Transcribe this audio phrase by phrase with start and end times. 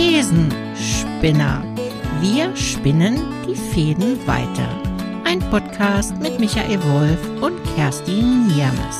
[0.00, 1.62] Thesenspinner.
[2.22, 3.16] Wir spinnen
[3.46, 4.66] die Fäden weiter.
[5.26, 8.96] Ein Podcast mit Michael Wolf und Kerstin Niermes.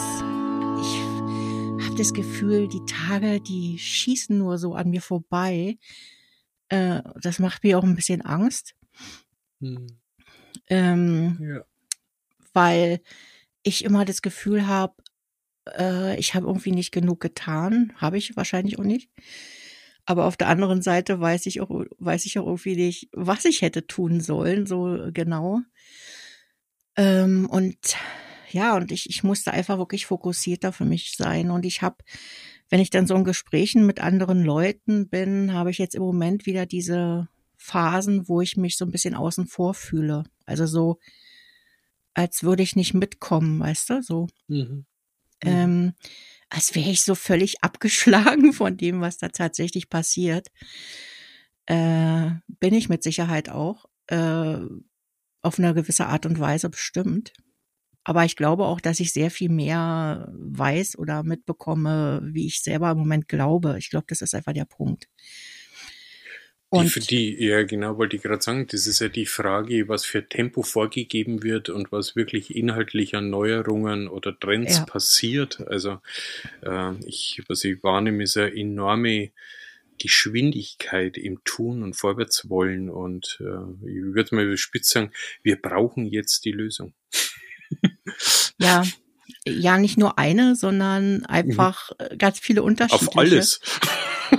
[0.83, 5.79] Ich habe das Gefühl, die Tage, die schießen nur so an mir vorbei.
[6.69, 8.75] Äh, das macht mir auch ein bisschen Angst.
[9.63, 9.87] Hm.
[10.67, 11.65] Ähm, ja.
[12.53, 13.01] Weil
[13.63, 14.97] ich immer das Gefühl habe,
[15.67, 17.95] äh, ich habe irgendwie nicht genug getan.
[17.97, 19.09] Habe ich wahrscheinlich auch nicht.
[20.11, 23.63] Aber auf der anderen Seite weiß ich auch, weiß ich auch irgendwie nicht, was ich
[23.63, 25.61] hätte tun sollen, so genau.
[26.97, 27.77] Ähm, und
[28.51, 31.53] ja, und ich, ich musste einfach wirklich fokussierter für mich sein.
[31.53, 31.99] Und ich habe,
[32.71, 36.45] wenn ich dann so in Gesprächen mit anderen Leuten bin, habe ich jetzt im Moment
[36.45, 40.25] wieder diese Phasen, wo ich mich so ein bisschen außen vor fühle.
[40.45, 40.99] Also so,
[42.15, 44.27] als würde ich nicht mitkommen, weißt du, so.
[44.49, 44.57] Mhm.
[44.57, 44.87] Mhm.
[45.43, 45.93] Ähm,
[46.51, 50.49] als wäre ich so völlig abgeschlagen von dem, was da tatsächlich passiert.
[51.67, 53.87] Äh, bin ich mit Sicherheit auch.
[54.09, 54.59] Äh,
[55.43, 57.33] auf eine gewisse Art und Weise bestimmt.
[58.05, 62.91] Aber ich glaube auch, dass ich sehr viel mehr weiß oder mitbekomme, wie ich selber
[62.91, 63.77] im Moment glaube.
[63.79, 65.07] Ich glaube, das ist einfach der Punkt.
[66.73, 69.89] Und die, für die, ja genau, wollte ich gerade sagen, das ist ja die Frage,
[69.89, 74.85] was für Tempo vorgegeben wird und was wirklich inhaltlich an Neuerungen oder Trends ja.
[74.85, 75.67] passiert.
[75.67, 75.99] Also
[76.63, 79.33] äh, ich, was ich wahrnehme, ist eine enorme
[79.99, 82.89] Geschwindigkeit im Tun und Vorwärtswollen.
[82.89, 85.11] Und äh, ich würde mal spitz sagen,
[85.43, 86.95] wir brauchen jetzt die Lösung.
[88.59, 88.85] ja,
[89.45, 92.19] ja, nicht nur eine, sondern einfach mhm.
[92.19, 93.11] ganz viele unterschiedliche.
[93.11, 93.61] Auf alles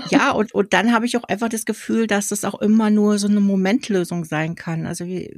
[0.10, 3.18] ja, und, und dann habe ich auch einfach das Gefühl, dass es auch immer nur
[3.18, 4.86] so eine Momentlösung sein kann.
[4.86, 5.30] Also wir,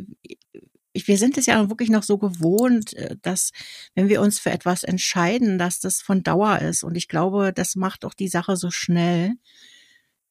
[0.94, 3.52] wir sind es ja wirklich noch so gewohnt, äh, dass
[3.96, 6.84] wenn wir uns für etwas entscheiden, dass das von Dauer ist.
[6.84, 9.34] Und ich glaube, das macht auch die Sache so schnell,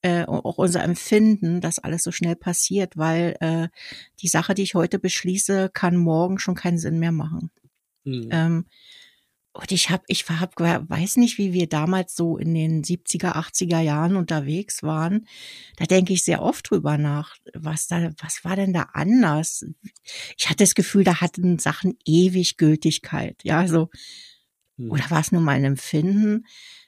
[0.03, 3.69] äh, auch unser Empfinden, dass alles so schnell passiert, weil äh,
[4.21, 7.51] die Sache, die ich heute beschließe, kann morgen schon keinen Sinn mehr machen.
[8.05, 8.29] Mhm.
[8.33, 8.67] Ähm,
[9.55, 13.81] und ich habe, ich hab, weiß nicht, wie wir damals so in den 70er, 80er
[13.81, 15.27] Jahren unterwegs waren.
[15.77, 17.37] Da denke ich sehr oft drüber nach.
[17.53, 19.67] Was da, was war denn da anders?
[20.39, 23.41] Ich hatte das Gefühl, da hatten Sachen ewig Gültigkeit.
[23.43, 23.91] Ja, so.
[24.79, 24.91] Hm.
[24.91, 26.47] Oder war es nur mein Empfinden?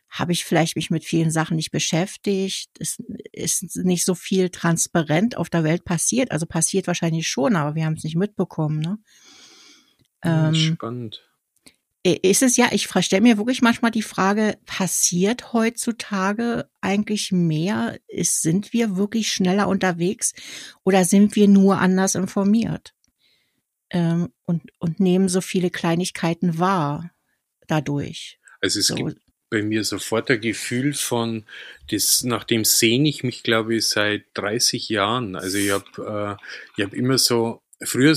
[0.08, 2.70] Habe ich vielleicht mich mit vielen Sachen nicht beschäftigt?
[2.78, 2.98] Es
[3.32, 6.30] ist nicht so viel transparent auf der Welt passiert.
[6.30, 8.98] Also passiert wahrscheinlich schon, aber wir haben es nicht mitbekommen, ne?
[10.22, 11.20] Ähm, Spannend
[12.04, 17.98] ist es ja, ich stelle mir wirklich manchmal die Frage, passiert heutzutage eigentlich mehr?
[18.08, 20.34] Ist, sind wir wirklich schneller unterwegs
[20.84, 22.94] oder sind wir nur anders informiert?
[23.88, 27.10] Ähm, und, und nehmen so viele Kleinigkeiten wahr
[27.68, 28.38] dadurch.
[28.60, 28.96] Also es so.
[28.96, 31.46] gibt bei mir sofort ein Gefühl von,
[31.90, 35.36] das, nach dem sehne ich mich, glaube ich, seit 30 Jahren.
[35.36, 36.44] Also ich habe äh,
[36.76, 38.14] ich hab immer so, früher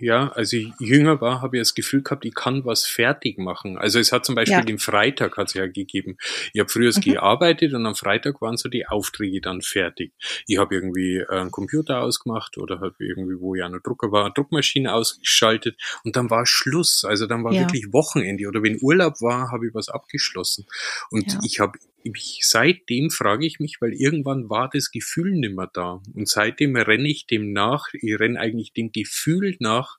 [0.00, 3.78] ja, als ich jünger war, habe ich das Gefühl gehabt, ich kann was fertig machen.
[3.78, 4.64] Also es hat zum Beispiel ja.
[4.64, 6.16] den Freitag hat es ja gegeben.
[6.52, 7.00] Ich habe früher mhm.
[7.00, 10.12] gearbeitet und am Freitag waren so die Aufträge dann fertig.
[10.46, 14.34] Ich habe irgendwie einen Computer ausgemacht oder habe irgendwie, wo ja noch Drucker war, eine
[14.34, 17.04] Druckmaschine ausgeschaltet und dann war Schluss.
[17.04, 17.60] Also dann war ja.
[17.60, 20.66] wirklich Wochenende oder wenn Urlaub war, habe ich was abgeschlossen.
[21.10, 21.38] Und ja.
[21.44, 26.02] ich habe ich, seitdem frage ich mich, weil irgendwann war das Gefühl nimmer da.
[26.12, 29.96] Und seitdem renne ich dem nach, ich renne eigentlich dem Gefühl nach,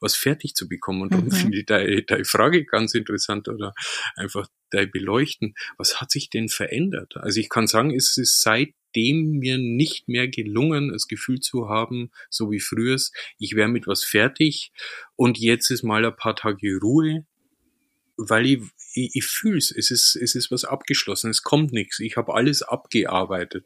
[0.00, 1.02] was fertig zu bekommen.
[1.02, 1.32] Und darum mhm.
[1.32, 3.72] finde ich deine, deine Frage ganz interessant oder
[4.16, 5.54] einfach dein Beleuchten.
[5.78, 7.16] Was hat sich denn verändert?
[7.16, 12.10] Also ich kann sagen, es ist seitdem mir nicht mehr gelungen, das Gefühl zu haben,
[12.30, 12.96] so wie früher,
[13.38, 14.72] ich wäre mit was fertig
[15.16, 17.26] und jetzt ist mal ein paar Tage Ruhe,
[18.16, 18.62] weil ich,
[18.94, 22.62] ich, ich fühle es, ist, es ist was abgeschlossen, es kommt nichts, ich habe alles
[22.62, 23.64] abgearbeitet.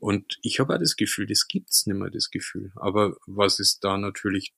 [0.00, 2.72] Und ich habe auch das Gefühl, das gibt's nicht mehr, das Gefühl.
[2.76, 4.52] Aber was ist da natürlich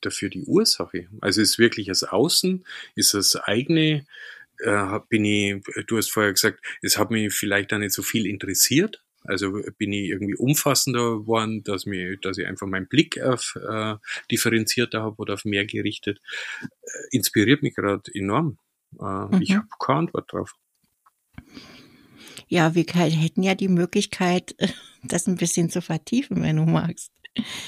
[0.00, 1.08] dafür die Ursache?
[1.20, 4.06] Also ist wirklich das Außen, ist das eigene,
[4.58, 8.26] äh, bin ich, du hast vorher gesagt, es hat mich vielleicht da nicht so viel
[8.26, 13.56] interessiert, also bin ich irgendwie umfassender geworden, dass, mir, dass ich einfach meinen Blick auf
[13.56, 13.96] äh,
[14.30, 16.20] differenzierter habe oder auf mehr gerichtet.
[16.62, 18.58] Äh, inspiriert mich gerade enorm.
[19.00, 19.42] Äh, mhm.
[19.42, 20.54] Ich habe keine Antwort drauf.
[22.48, 24.54] Ja, wir hätten ja die Möglichkeit,
[25.02, 27.12] das ein bisschen zu vertiefen, wenn du magst.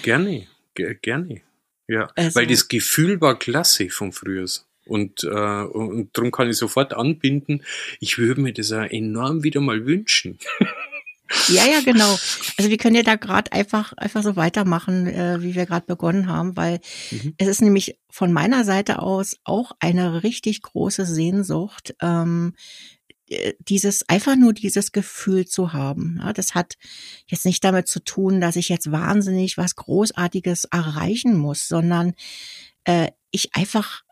[0.02, 1.43] Gerne, gerne.
[1.87, 4.46] Ja, also, weil das Gefühl war klasse von früher.
[4.87, 7.64] Und, äh, und darum kann ich sofort anbinden,
[8.00, 10.38] ich würde mir das ja enorm wieder mal wünschen.
[11.50, 12.19] Ja, ja, genau.
[12.56, 16.29] Also wir können ja da gerade einfach einfach so weitermachen, äh, wie wir gerade begonnen
[16.29, 16.81] haben, weil
[17.11, 17.35] mhm.
[17.38, 22.55] es ist nämlich von meiner Seite aus auch eine richtig große Sehnsucht, ähm,
[23.31, 26.19] äh, dieses, einfach nur dieses Gefühl zu haben.
[26.20, 26.75] Ja, das hat
[27.26, 32.14] jetzt nicht damit zu tun, dass ich jetzt wahnsinnig was Großartiges erreichen muss, sondern
[32.85, 34.03] äh, ich einfach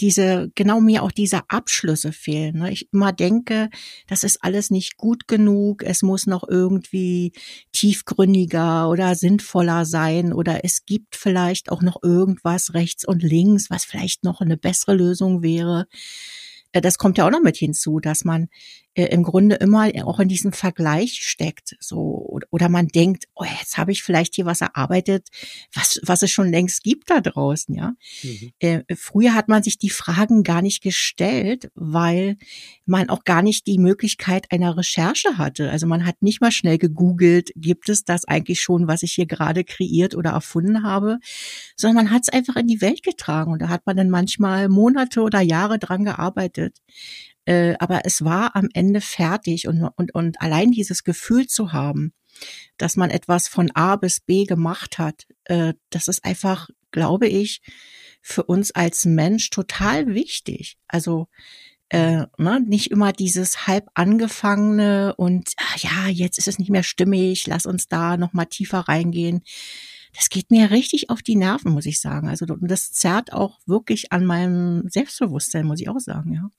[0.00, 2.58] diese, genau mir auch diese Abschlüsse fehlen.
[2.58, 2.72] Ne?
[2.72, 3.70] Ich immer denke,
[4.06, 7.32] das ist alles nicht gut genug, es muss noch irgendwie
[7.72, 13.84] tiefgründiger oder sinnvoller sein oder es gibt vielleicht auch noch irgendwas rechts und links, was
[13.84, 15.86] vielleicht noch eine bessere Lösung wäre.
[16.72, 18.48] Äh, das kommt ja auch noch mit hinzu, dass man
[19.04, 21.76] im Grunde immer auch in diesem Vergleich steckt.
[21.80, 25.28] So, oder man denkt, oh, jetzt habe ich vielleicht hier was erarbeitet,
[25.74, 27.92] was, was es schon längst gibt da draußen, ja.
[28.22, 28.52] Mhm.
[28.58, 32.36] Äh, früher hat man sich die Fragen gar nicht gestellt, weil
[32.86, 35.70] man auch gar nicht die Möglichkeit einer Recherche hatte.
[35.70, 39.26] Also man hat nicht mal schnell gegoogelt, gibt es das eigentlich schon, was ich hier
[39.26, 41.18] gerade kreiert oder erfunden habe,
[41.76, 44.68] sondern man hat es einfach in die Welt getragen und da hat man dann manchmal
[44.68, 46.78] Monate oder Jahre dran gearbeitet.
[47.46, 52.12] Äh, aber es war am Ende fertig und, und, und allein dieses Gefühl zu haben,
[52.76, 57.62] dass man etwas von A bis B gemacht hat, äh, das ist einfach, glaube ich,
[58.20, 60.76] für uns als Mensch total wichtig.
[60.88, 61.28] Also
[61.88, 66.82] äh, ne, nicht immer dieses halb angefangene und ach ja, jetzt ist es nicht mehr
[66.82, 69.42] stimmig, lass uns da noch mal tiefer reingehen.
[70.16, 72.28] Das geht mir richtig auf die Nerven, muss ich sagen.
[72.28, 76.50] Also das zerrt auch wirklich an meinem Selbstbewusstsein, muss ich auch sagen, ja.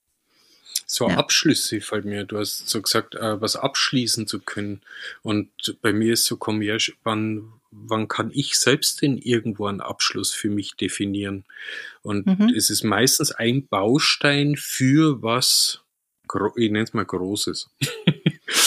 [0.89, 1.17] So ja.
[1.17, 4.81] Abschlüsse fällt mir, du hast so gesagt, äh, was abschließen zu können.
[5.21, 5.49] Und
[5.81, 10.31] bei mir ist so, komm her, wann, wann kann ich selbst denn irgendwo einen Abschluss
[10.31, 11.43] für mich definieren?
[12.03, 12.53] Und mhm.
[12.55, 15.81] es ist meistens ein Baustein für was,
[16.55, 17.69] ich nenne es mal Großes.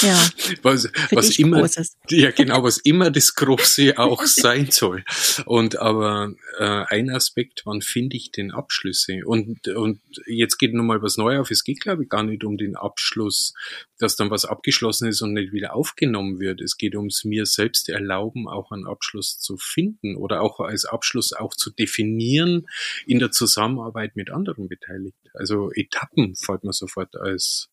[0.03, 0.29] Ja.
[0.63, 1.97] was, was immer, Großes.
[2.11, 5.05] ja genau, was immer das Große auch sein soll.
[5.47, 9.21] Und aber äh, ein Aspekt, wann finde ich den Abschlüsse?
[9.25, 11.51] Und, und jetzt geht nochmal was Neues auf.
[11.51, 13.55] Es geht, glaube ich, gar nicht um den Abschluss,
[13.99, 16.61] dass dann was abgeschlossen ist und nicht wieder aufgenommen wird.
[16.61, 21.33] Es geht ums mir selbst erlauben, auch einen Abschluss zu finden oder auch als Abschluss
[21.33, 22.67] auch zu definieren
[23.07, 25.29] in der Zusammenarbeit mit anderen Beteiligten.
[25.35, 27.71] Also Etappen fällt mir sofort als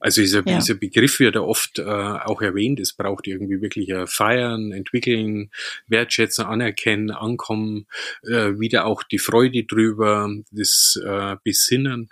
[0.00, 0.58] also dieser, ja.
[0.58, 2.80] dieser Begriff wird ja oft äh, auch erwähnt.
[2.80, 5.50] Es braucht irgendwie wirklich ein Feiern, Entwickeln,
[5.88, 7.86] Wertschätzen, Anerkennen, Ankommen,
[8.22, 12.08] äh, wieder auch die Freude drüber, das äh, Besinnen.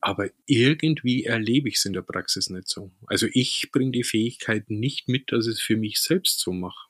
[0.00, 2.90] Aber irgendwie erlebe ich es in der Praxis nicht so.
[3.06, 6.88] Also ich bringe die Fähigkeit nicht mit, dass ich es für mich selbst so mache.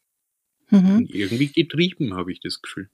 [0.70, 1.06] Mhm.
[1.12, 2.88] Irgendwie getrieben habe ich das Gefühl.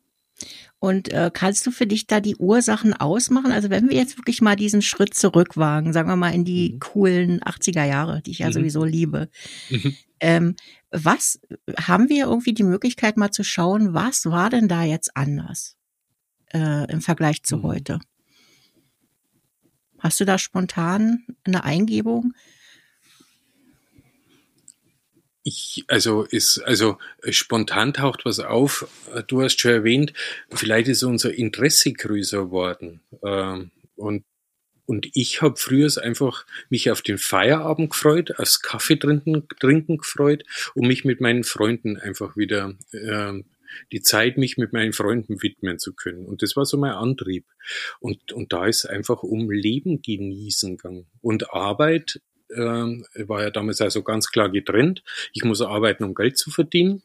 [0.81, 3.51] Und äh, kannst du für dich da die Ursachen ausmachen?
[3.51, 6.79] Also wenn wir jetzt wirklich mal diesen Schritt zurückwagen, sagen wir mal in die mhm.
[6.79, 8.53] coolen 80er Jahre, die ich ja mhm.
[8.53, 9.29] sowieso liebe.
[9.71, 9.97] Mhm.
[10.21, 10.57] Ähm,
[10.91, 11.41] was
[11.79, 15.77] haben wir irgendwie die Möglichkeit mal zu schauen, was war denn da jetzt anders
[16.53, 17.63] äh, im Vergleich zu mhm.
[17.63, 17.99] heute?
[19.99, 22.35] Hast du da spontan eine Eingebung?
[25.49, 26.99] Ich, also ist, also
[27.31, 28.87] spontan taucht was auf.
[29.29, 30.13] Du hast schon erwähnt,
[30.51, 33.01] vielleicht ist unser Interesse größer geworden.
[33.25, 34.25] Ähm, und
[34.85, 40.45] und ich habe früher einfach mich auf den Feierabend gefreut, aufs Kaffee trinken, trinken gefreut
[40.75, 43.43] und mich mit meinen Freunden einfach wieder äh,
[43.93, 46.27] die Zeit, mich mit meinen Freunden widmen zu können.
[46.27, 47.47] Und das war so mein Antrieb.
[48.01, 51.07] Und, und da ist einfach um Leben genießen gegangen.
[51.21, 52.21] Und Arbeit
[52.55, 55.03] ähm, war ja damals also ganz klar getrennt.
[55.33, 57.03] Ich muss arbeiten, um Geld zu verdienen.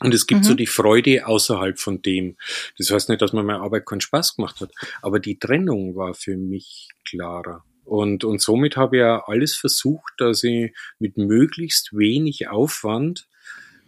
[0.00, 0.44] Und es gibt mhm.
[0.44, 2.36] so die Freude außerhalb von dem.
[2.78, 6.14] Das heißt nicht, dass mir meine Arbeit keinen Spaß gemacht hat, aber die Trennung war
[6.14, 7.64] für mich klarer.
[7.84, 13.28] Und, und somit habe ich ja alles versucht, dass ich mit möglichst wenig Aufwand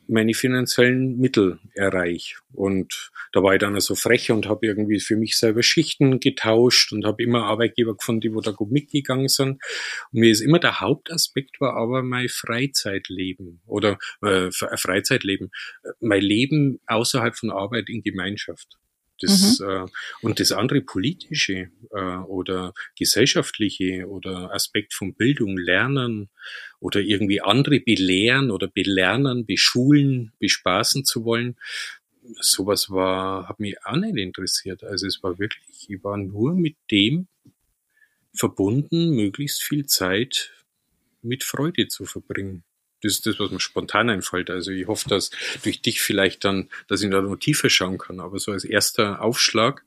[0.08, 2.37] meine finanziellen Mittel erreiche.
[2.52, 6.92] Und da war ich dann so frech und habe irgendwie für mich selber Schichten getauscht
[6.92, 9.62] und habe immer Arbeitgeber gefunden, die wo da gut mitgegangen sind.
[10.12, 15.50] Und mir ist immer der Hauptaspekt war aber mein Freizeitleben oder äh, Freizeitleben,
[16.00, 18.78] mein Leben außerhalb von Arbeit in Gemeinschaft.
[19.21, 19.68] Das, mhm.
[19.68, 19.87] äh,
[20.23, 26.30] und das andere politische äh, oder gesellschaftliche oder Aspekt von Bildung, Lernen
[26.80, 31.56] oder irgendwie andere belehren oder belernen, beschulen, bespaßen zu wollen,
[32.40, 34.83] sowas war, hat mich auch nicht interessiert.
[34.83, 37.28] Also es war wirklich, ich war nur mit dem
[38.35, 40.52] verbunden, möglichst viel Zeit
[41.23, 42.64] mit Freude zu verbringen.
[43.04, 44.49] Das ist das, was mir spontan einfällt.
[44.50, 45.30] Also ich hoffe, dass
[45.62, 48.18] durch dich vielleicht dann, dass ich da noch tiefer schauen kann.
[48.18, 49.84] Aber so als erster Aufschlag,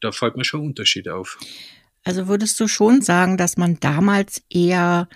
[0.00, 1.38] da fällt mir schon Unterschied auf.
[2.02, 5.08] Also würdest du schon sagen, dass man damals eher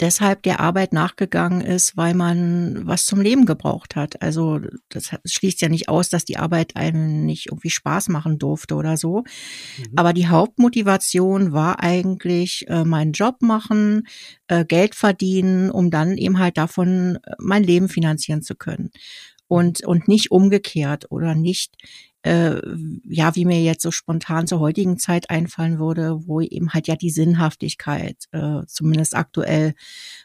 [0.00, 4.20] deshalb der Arbeit nachgegangen ist, weil man was zum Leben gebraucht hat.
[4.22, 8.74] Also das schließt ja nicht aus, dass die Arbeit einem nicht irgendwie Spaß machen durfte
[8.74, 9.24] oder so.
[9.78, 9.92] Mhm.
[9.96, 14.06] Aber die Hauptmotivation war eigentlich äh, meinen Job machen,
[14.48, 18.90] äh, Geld verdienen, um dann eben halt davon äh, mein Leben finanzieren zu können.
[19.48, 21.76] Und, und nicht umgekehrt oder nicht
[22.26, 22.60] äh,
[23.08, 26.96] ja, wie mir jetzt so spontan zur heutigen Zeit einfallen würde, wo eben halt ja
[26.96, 29.74] die Sinnhaftigkeit äh, zumindest aktuell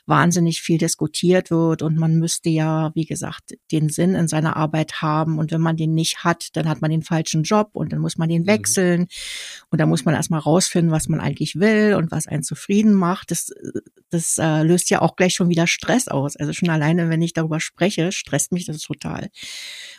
[0.07, 5.03] wahnsinnig viel diskutiert wird und man müsste ja, wie gesagt, den Sinn in seiner Arbeit
[5.03, 7.99] haben und wenn man den nicht hat, dann hat man den falschen Job und dann
[7.99, 8.47] muss man den mhm.
[8.47, 9.07] wechseln mhm.
[9.69, 13.29] und dann muss man erstmal rausfinden, was man eigentlich will und was einen zufrieden macht.
[13.29, 13.51] Das,
[14.09, 16.35] das äh, löst ja auch gleich schon wieder Stress aus.
[16.35, 19.29] Also schon alleine, wenn ich darüber spreche, stresst mich das total.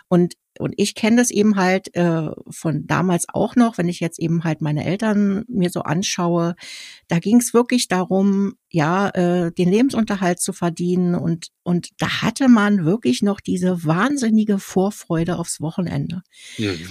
[0.09, 4.19] Und und ich kenne das eben halt äh, von damals auch noch, wenn ich jetzt
[4.19, 6.55] eben halt meine Eltern mir so anschaue.
[7.09, 12.49] Da ging es wirklich darum, ja, äh, den Lebensunterhalt zu verdienen und und da hatte
[12.49, 16.23] man wirklich noch diese wahnsinnige Vorfreude aufs Wochenende.
[16.59, 16.89] Mhm.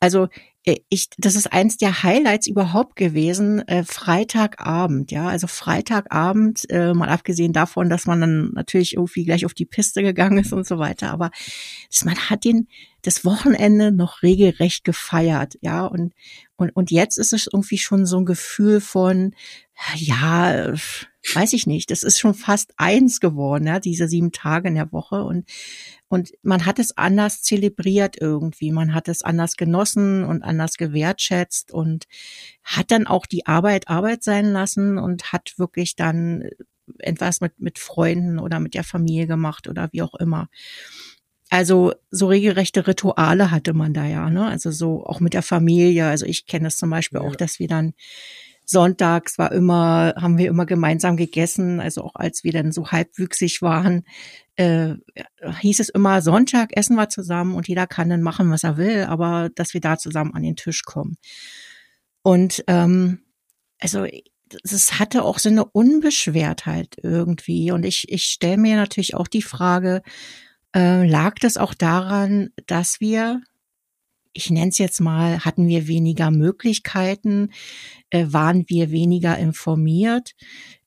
[0.00, 0.28] Also
[0.64, 7.10] ich, das ist eins der Highlights überhaupt gewesen, äh, Freitagabend, ja, also Freitagabend, äh, mal
[7.10, 10.78] abgesehen davon, dass man dann natürlich irgendwie gleich auf die Piste gegangen ist und so
[10.78, 11.30] weiter, aber
[11.90, 12.68] das, man hat den,
[13.02, 16.14] das Wochenende noch regelrecht gefeiert, ja, und,
[16.56, 19.34] und, und jetzt ist es irgendwie schon so ein Gefühl von,
[19.96, 20.72] ja,
[21.34, 24.92] weiß ich nicht, das ist schon fast eins geworden, ja, diese sieben Tage in der
[24.92, 25.48] Woche und
[26.08, 28.70] und man hat es anders zelebriert irgendwie.
[28.70, 32.04] Man hat es anders genossen und anders gewertschätzt und
[32.62, 36.48] hat dann auch die Arbeit Arbeit sein lassen und hat wirklich dann
[36.98, 40.48] etwas mit, mit Freunden oder mit der Familie gemacht oder wie auch immer.
[41.50, 44.46] Also so regelrechte Rituale hatte man da ja, ne?
[44.46, 46.06] Also so auch mit der Familie.
[46.06, 47.26] Also ich kenne das zum Beispiel ja.
[47.26, 47.94] auch, dass wir dann
[48.64, 53.62] sonntags war immer, haben wir immer gemeinsam gegessen, also auch als wir dann so halbwüchsig
[53.62, 54.04] waren,
[54.56, 54.94] äh,
[55.60, 59.04] hieß es immer, Sonntag essen wir zusammen und jeder kann dann machen, was er will,
[59.04, 61.16] aber dass wir da zusammen an den Tisch kommen.
[62.22, 63.20] Und ähm,
[63.80, 64.06] also
[64.62, 67.72] es hatte auch so eine Unbeschwertheit irgendwie.
[67.72, 70.02] Und ich, ich stelle mir natürlich auch die Frage,
[70.74, 73.42] äh, lag das auch daran, dass wir
[74.34, 77.50] ich nenne es jetzt mal, hatten wir weniger Möglichkeiten,
[78.10, 80.34] äh, waren wir weniger informiert.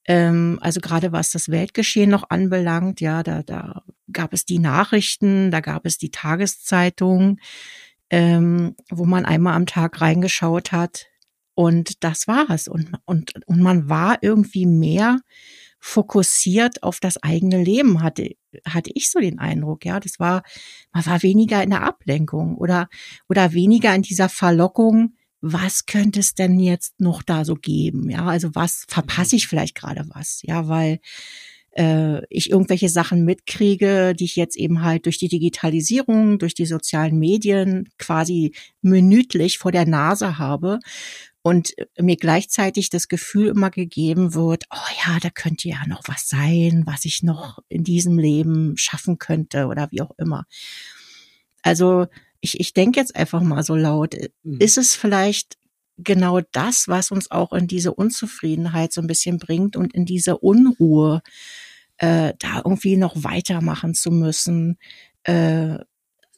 [0.05, 5.49] Ähm, also gerade was das Weltgeschehen noch anbelangt, ja, da, da gab es die Nachrichten,
[5.49, 7.39] da gab es die Tageszeitung,
[8.09, 11.07] ähm, wo man einmal am Tag reingeschaut hat.
[11.55, 12.67] Und das war es.
[12.67, 15.19] Und, und, und man war irgendwie mehr
[15.79, 19.99] fokussiert auf das eigene Leben, hatte, hatte ich so den Eindruck, ja.
[19.99, 20.43] Das war,
[20.91, 22.89] man war weniger in der Ablenkung oder,
[23.29, 28.09] oder weniger in dieser Verlockung, was könnte es denn jetzt noch da so geben?
[28.09, 30.41] Ja, also was verpasse ich vielleicht gerade was?
[30.43, 30.99] Ja, weil
[31.77, 36.65] äh, ich irgendwelche Sachen mitkriege, die ich jetzt eben halt durch die Digitalisierung, durch die
[36.65, 40.79] sozialen Medien quasi minütlich vor der Nase habe
[41.47, 46.27] und mir gleichzeitig das Gefühl immer gegeben wird, oh ja, da könnte ja noch was
[46.27, 50.43] sein, was ich noch in diesem Leben schaffen könnte oder wie auch immer.
[51.61, 52.07] Also
[52.41, 54.13] ich, ich denke jetzt einfach mal so laut,
[54.43, 54.59] mhm.
[54.59, 55.57] ist es vielleicht
[55.95, 60.39] genau das, was uns auch in diese Unzufriedenheit so ein bisschen bringt und in diese
[60.39, 61.21] Unruhe,
[61.97, 64.79] äh, da irgendwie noch weitermachen zu müssen,
[65.23, 65.77] äh,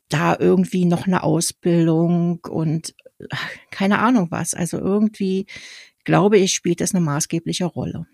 [0.07, 2.93] da irgendwie noch eine Ausbildung und
[3.71, 4.53] keine Ahnung was.
[4.53, 5.45] Also irgendwie
[6.03, 8.07] glaube ich, spielt das eine maßgebliche Rolle.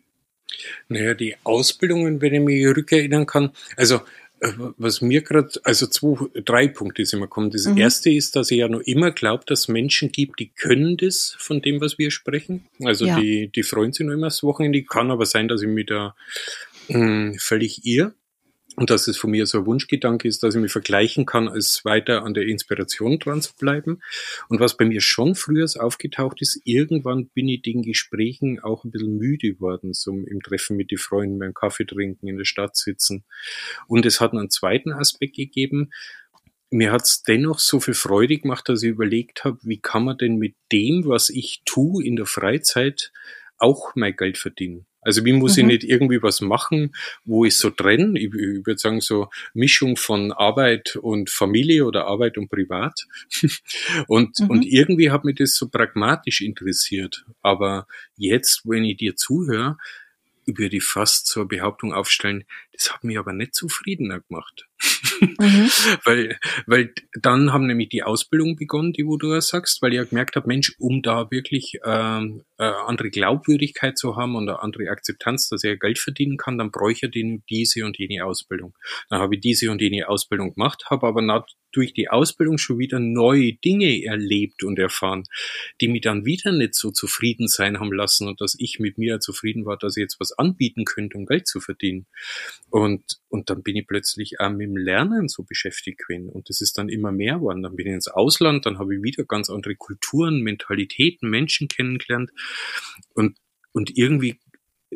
[0.88, 4.01] Naja, die Ausbildungen, wenn ich mich rückerinnern kann, also
[4.41, 7.51] äh, was mir gerade, also zwei, drei Punkte sind mir kommen.
[7.51, 7.77] Das mhm.
[7.77, 11.35] erste ist, dass ich ja noch immer glaube, dass es Menschen gibt, die können das
[11.39, 12.65] von dem, was wir sprechen.
[12.83, 13.19] Also ja.
[13.19, 14.83] die, die freuen sich noch immer das Wochenende.
[14.83, 16.15] Kann aber sein, dass ich mich da
[16.89, 18.13] mh, hm, völlig irre
[18.75, 21.84] und dass es von mir so ein Wunschgedanke ist, dass ich mich vergleichen kann, als
[21.86, 24.01] weiter an der Inspiration dran zu bleiben.
[24.50, 28.91] Und was bei mir schon früher aufgetaucht ist, irgendwann bin ich den Gesprächen auch ein
[28.91, 32.75] bisschen müde geworden, so im Treffen mit den Freunden, beim Kaffee trinken, in der Stadt
[32.75, 33.24] sitzen.
[33.88, 35.91] Und es hat einen zweiten Aspekt gegeben,
[36.70, 40.38] mir hat's dennoch so viel Freude gemacht, dass ich überlegt habe, wie kann man denn
[40.38, 43.12] mit dem, was ich tue in der Freizeit,
[43.58, 44.86] auch mein Geld verdienen.
[45.05, 45.62] Also wie muss mhm.
[45.62, 46.93] ich nicht irgendwie was machen,
[47.24, 48.19] wo ich so trenne?
[48.19, 53.05] Ich, ich würde sagen, so Mischung von Arbeit und Familie oder Arbeit und Privat.
[54.07, 54.50] und, mhm.
[54.50, 57.24] und irgendwie hat mich das so pragmatisch interessiert.
[57.41, 59.77] Aber jetzt, wenn ich dir zuhöre,
[60.47, 62.45] würde ich fast zur Behauptung aufstellen,
[62.77, 64.67] das hat mich aber nicht zufriedener gemacht.
[65.20, 65.70] Mhm.
[66.03, 69.98] weil, weil dann haben nämlich die Ausbildung begonnen, die wo du ja sagst, weil ich
[69.98, 74.62] ja gemerkt habe, Mensch, um da wirklich ähm, äh, andere Glaubwürdigkeit zu haben und eine
[74.62, 78.75] andere Akzeptanz, dass er Geld verdienen kann, dann bräuchte er diese und jene Ausbildung.
[79.10, 81.22] Dann habe ich diese und jene Ausbildung gemacht, habe aber
[81.75, 85.24] durch die Ausbildung schon wieder neue Dinge erlebt und erfahren,
[85.82, 89.20] die mich dann wieder nicht so zufrieden sein haben lassen und dass ich mit mir
[89.20, 92.08] zufrieden war, dass ich jetzt was anbieten könnte, um Geld zu verdienen.
[92.75, 96.27] Und, und dann bin ich plötzlich auch mit dem Lernen so beschäftigt gewesen.
[96.27, 97.63] Und das ist dann immer mehr geworden.
[97.63, 102.32] Dann bin ich ins Ausland, dann habe ich wieder ganz andere Kulturen, Mentalitäten, Menschen kennengelernt.
[103.13, 103.38] Und,
[103.72, 104.41] und irgendwie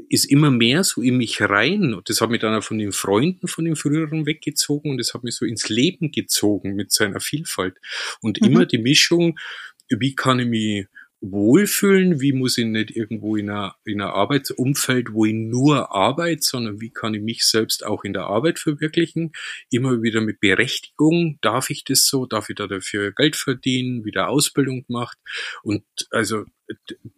[0.10, 1.94] ist immer mehr so in mich rein.
[1.94, 4.92] Und das hat mich dann auch von den Freunden von den früheren weggezogen.
[4.92, 7.78] Und das hat mich so ins Leben gezogen mit seiner Vielfalt.
[8.20, 8.48] Und mhm.
[8.48, 9.40] immer die Mischung,
[9.88, 10.88] wie kann ich mich
[11.22, 16.42] wohlfühlen, wie muss ich nicht irgendwo in einer, in einer Arbeitsumfeld, wo ich nur arbeite,
[16.42, 19.34] sondern wie kann ich mich selbst auch in der Arbeit verwirklichen,
[19.70, 24.30] immer wieder mit Berechtigung, darf ich das so, darf ich da dafür Geld verdienen, wieder
[24.30, 25.18] Ausbildung gemacht?
[25.64, 26.46] Und also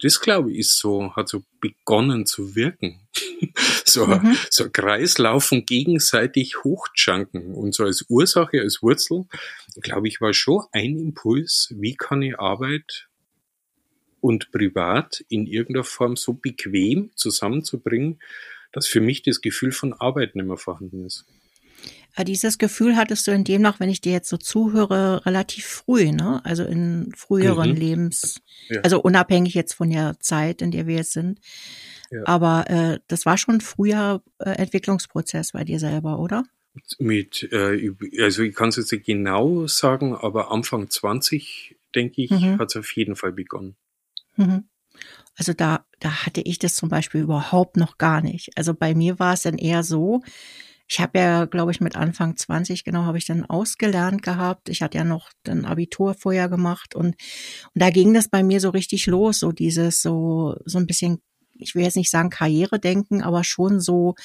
[0.01, 3.07] das glaube ich ist so, hat so begonnen zu wirken.
[3.85, 4.37] so, mhm.
[4.49, 9.25] so Kreislauf von gegenseitig hochjanken und so als Ursache, als Wurzel,
[9.81, 13.09] glaube ich, war schon ein Impuls, wie kann ich Arbeit
[14.21, 18.19] und privat in irgendeiner Form so bequem zusammenzubringen,
[18.71, 21.25] dass für mich das Gefühl von Arbeit nicht mehr vorhanden ist.
[22.19, 26.11] Dieses Gefühl hattest du in dem noch, wenn ich dir jetzt so zuhöre, relativ früh,
[26.11, 26.41] ne?
[26.43, 27.77] Also in früheren mhm.
[27.77, 28.81] Lebens, ja.
[28.81, 31.39] also unabhängig jetzt von der Zeit, in der wir jetzt sind.
[32.11, 32.23] Ja.
[32.25, 36.43] Aber äh, das war schon früher äh, Entwicklungsprozess bei dir selber, oder?
[36.99, 42.31] Mit, äh, also ich kann es jetzt nicht genau sagen, aber Anfang 20, denke ich,
[42.31, 42.59] mhm.
[42.59, 43.77] hat es auf jeden Fall begonnen.
[44.35, 44.65] Mhm.
[45.37, 48.51] Also da, da hatte ich das zum Beispiel überhaupt noch gar nicht.
[48.57, 50.21] Also bei mir war es dann eher so,
[50.87, 54.69] ich habe ja, glaube ich, mit Anfang 20 genau habe ich dann ausgelernt gehabt.
[54.69, 57.15] Ich hatte ja noch ein Abitur vorher gemacht und, und
[57.75, 61.21] da ging das bei mir so richtig los, so dieses so so ein bisschen,
[61.53, 64.15] ich will jetzt nicht sagen Karriere denken, aber schon so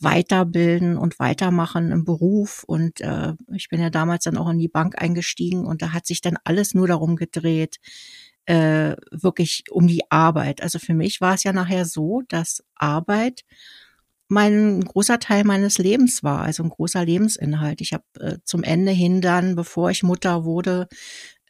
[0.00, 2.64] weiterbilden und weitermachen im Beruf.
[2.66, 6.06] Und äh, ich bin ja damals dann auch in die Bank eingestiegen und da hat
[6.06, 7.78] sich dann alles nur darum gedreht,
[8.46, 10.62] äh, wirklich um die Arbeit.
[10.62, 13.44] Also für mich war es ja nachher so, dass Arbeit
[14.28, 17.80] mein großer Teil meines Lebens war, also ein großer Lebensinhalt.
[17.80, 20.88] Ich habe äh, zum Ende hin dann, bevor ich Mutter wurde,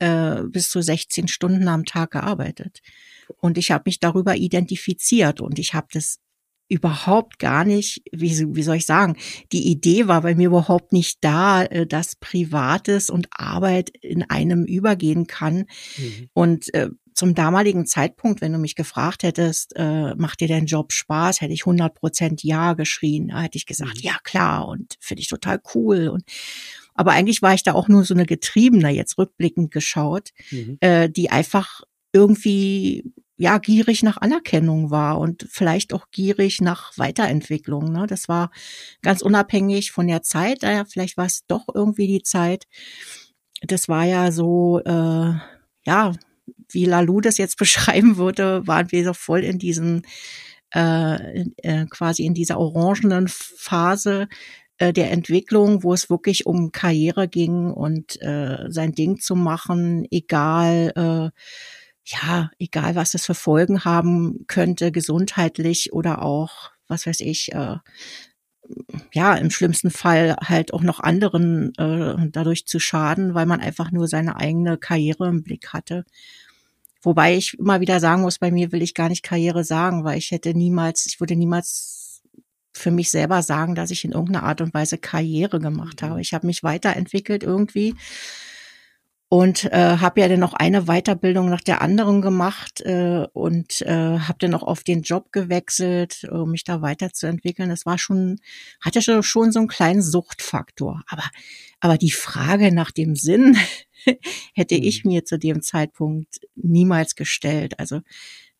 [0.00, 2.80] äh, bis zu 16 Stunden am Tag gearbeitet.
[3.38, 6.18] Und ich habe mich darüber identifiziert und ich habe das
[6.68, 9.16] überhaupt gar nicht, wie, wie soll ich sagen,
[9.52, 14.64] die Idee war bei mir überhaupt nicht da, äh, dass Privates und Arbeit in einem
[14.64, 15.66] übergehen kann.
[15.96, 16.28] Mhm.
[16.32, 20.92] Und äh, zum damaligen Zeitpunkt, wenn du mich gefragt hättest, äh, macht dir dein Job
[20.92, 23.28] Spaß, hätte ich 100 Prozent Ja geschrien.
[23.28, 24.02] Da hätte ich gesagt, mhm.
[24.02, 26.08] ja klar und finde ich total cool.
[26.08, 26.24] Und
[26.94, 30.78] aber eigentlich war ich da auch nur so eine Getriebene, jetzt rückblickend geschaut, mhm.
[30.80, 33.04] äh, die einfach irgendwie
[33.36, 37.92] ja gierig nach Anerkennung war und vielleicht auch gierig nach Weiterentwicklung.
[37.92, 38.06] Ne?
[38.06, 38.50] Das war
[39.02, 40.62] ganz unabhängig von der Zeit.
[40.62, 42.64] Naja, vielleicht war es doch irgendwie die Zeit.
[43.62, 45.34] Das war ja so, äh,
[45.86, 46.12] ja,
[46.70, 50.02] wie Lalou das jetzt beschreiben würde, waren wir so voll in diesem
[50.74, 54.28] äh, äh, quasi in dieser orangenen Phase
[54.78, 60.06] äh, der Entwicklung, wo es wirklich um Karriere ging und äh, sein Ding zu machen,
[60.10, 61.40] egal äh,
[62.04, 67.76] ja, egal was das für Folgen haben könnte, gesundheitlich oder auch, was weiß ich, äh,
[69.12, 73.90] ja, im schlimmsten Fall halt auch noch anderen äh, dadurch zu schaden, weil man einfach
[73.90, 76.04] nur seine eigene Karriere im Blick hatte.
[77.02, 80.16] Wobei ich immer wieder sagen muss, bei mir will ich gar nicht Karriere sagen, weil
[80.16, 82.22] ich hätte niemals, ich würde niemals
[82.72, 86.14] für mich selber sagen, dass ich in irgendeiner Art und Weise Karriere gemacht habe.
[86.14, 86.20] Mhm.
[86.20, 87.94] Ich habe mich weiterentwickelt irgendwie
[89.34, 94.20] und äh, habe ja dann noch eine Weiterbildung nach der anderen gemacht äh, und äh,
[94.20, 97.68] habe dann auch auf den Job gewechselt, um mich da weiterzuentwickeln.
[97.68, 98.38] Das war schon,
[98.80, 101.02] hatte schon so einen kleinen Suchtfaktor.
[101.08, 101.24] Aber,
[101.80, 103.56] aber die Frage nach dem Sinn
[104.54, 105.10] hätte ich mhm.
[105.10, 107.80] mir zu dem Zeitpunkt niemals gestellt.
[107.80, 108.02] Also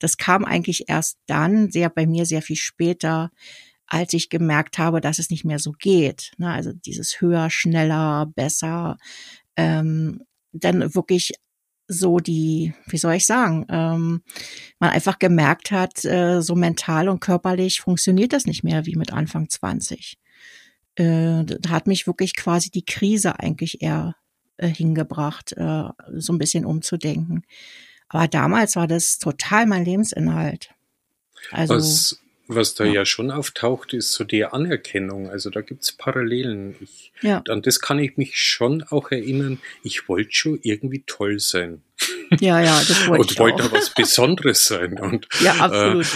[0.01, 3.31] das kam eigentlich erst dann, sehr bei mir sehr viel später,
[3.87, 6.33] als ich gemerkt habe, dass es nicht mehr so geht.
[6.37, 6.51] Ne?
[6.51, 8.99] Also dieses höher, schneller, besser.
[9.57, 11.33] Ähm, dann wirklich
[11.87, 14.23] so die, wie soll ich sagen, ähm,
[14.79, 19.13] man einfach gemerkt hat, äh, so mental und körperlich funktioniert das nicht mehr wie mit
[19.13, 20.19] Anfang 20.
[20.97, 24.17] Äh, da hat mich wirklich quasi die Krise eigentlich eher
[24.57, 27.45] äh, hingebracht, äh, so ein bisschen umzudenken.
[28.09, 30.71] Aber damals war das total mein Lebensinhalt.
[31.51, 32.93] Also, Was was da ja.
[32.93, 33.05] ja.
[33.05, 35.31] schon auftaucht, ist so die Anerkennung.
[35.31, 36.77] Also da gibt's Parallelen.
[36.81, 37.43] Ich, ja.
[37.49, 39.61] An das kann ich mich schon auch erinnern.
[39.83, 41.83] Ich wollte schon irgendwie toll sein.
[42.41, 43.73] Ja, ja, das wollte und ich wollte auch.
[43.73, 44.99] was Besonderes sein.
[44.99, 46.07] Und, ja, absolut.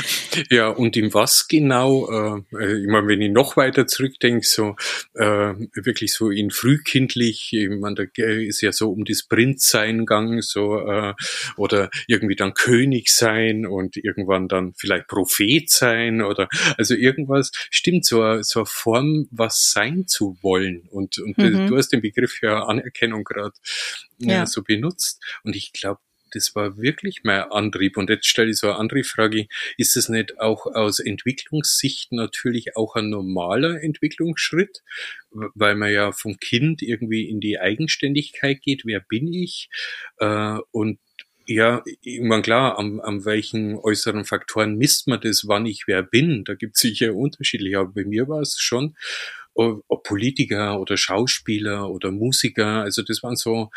[0.51, 2.09] Äh, ja, und in was genau?
[2.51, 4.77] Äh, ich meine, wenn ich noch weiter zurückdenke, so
[5.14, 10.43] äh, wirklich so in frühkindlich, ich meine, da ist ja so um das Prinzsein gegangen,
[10.43, 11.14] so äh,
[11.57, 18.05] oder irgendwie dann König sein und irgendwann dann vielleicht Prophet sein oder also irgendwas stimmt
[18.05, 21.67] so so eine Form, was sein zu wollen und und mhm.
[21.69, 23.53] du hast den Begriff ja Anerkennung gerade
[24.19, 24.47] ja.
[24.47, 25.23] so benutzt.
[25.45, 26.01] Und ich glaube,
[26.33, 27.97] das war wirklich mein Antrieb.
[27.97, 29.47] Und jetzt stelle ich so eine andere Frage.
[29.77, 34.83] Ist es nicht auch aus Entwicklungssicht natürlich auch ein normaler Entwicklungsschritt?
[35.31, 38.83] Weil man ja vom Kind irgendwie in die Eigenständigkeit geht.
[38.85, 39.69] Wer bin ich?
[40.19, 40.99] Äh, und
[41.47, 46.03] ja, ich meine, klar, an, an welchen äußeren Faktoren misst man das, wann ich wer
[46.03, 46.45] bin?
[46.45, 48.97] Da gibt es sicher unterschiedliche, aber bei mir war es schon
[49.59, 52.83] ob Politiker oder Schauspieler oder Musiker.
[52.83, 53.71] Also das waren so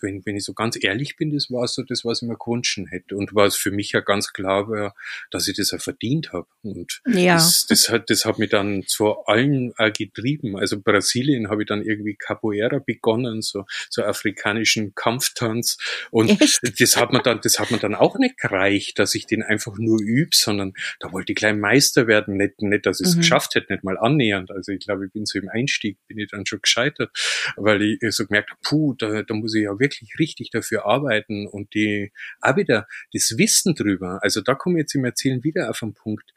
[0.00, 2.78] wenn, wenn ich so ganz ehrlich bin, das war so das, was ich mir gewünscht
[2.90, 3.16] hätte.
[3.16, 4.94] Und was für mich ja ganz klar war,
[5.30, 6.46] dass ich das ja verdient habe.
[6.62, 7.34] Und ja.
[7.34, 10.56] das, das, hat, das hat mich dann zu allen getrieben.
[10.56, 15.76] Also Brasilien habe ich dann irgendwie Capoeira begonnen, so, so afrikanischen Kampftanz.
[16.10, 16.80] Und Echt?
[16.80, 19.76] das hat man dann, das hat man dann auch nicht gereicht, dass ich den einfach
[19.76, 22.36] nur übe, sondern da wollte ich gleich Meister werden.
[22.36, 23.20] Nicht, nicht dass ich es mhm.
[23.20, 24.50] geschafft hätte, nicht mal annähernd.
[24.50, 27.10] Also ich glaube, ich bin so im Einstieg, bin ich dann schon gescheitert,
[27.56, 31.46] weil ich so gemerkt habe, puh, da, da muss ich ja wirklich richtig dafür arbeiten
[31.46, 34.18] und die auch wieder das Wissen drüber.
[34.22, 36.32] Also da komme ich jetzt im Erzählen wieder auf einen Punkt.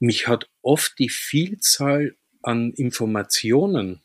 [0.00, 4.00] Mich hat oft die Vielzahl an Informationen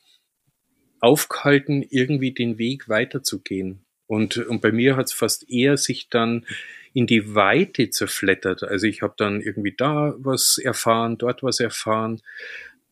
[0.99, 3.85] aufgehalten, irgendwie den Weg weiterzugehen.
[4.05, 6.45] Und, und bei mir hat es fast eher sich dann
[6.93, 8.63] in die Weite zerflettert.
[8.63, 12.21] Also ich habe dann irgendwie da was erfahren, dort was erfahren.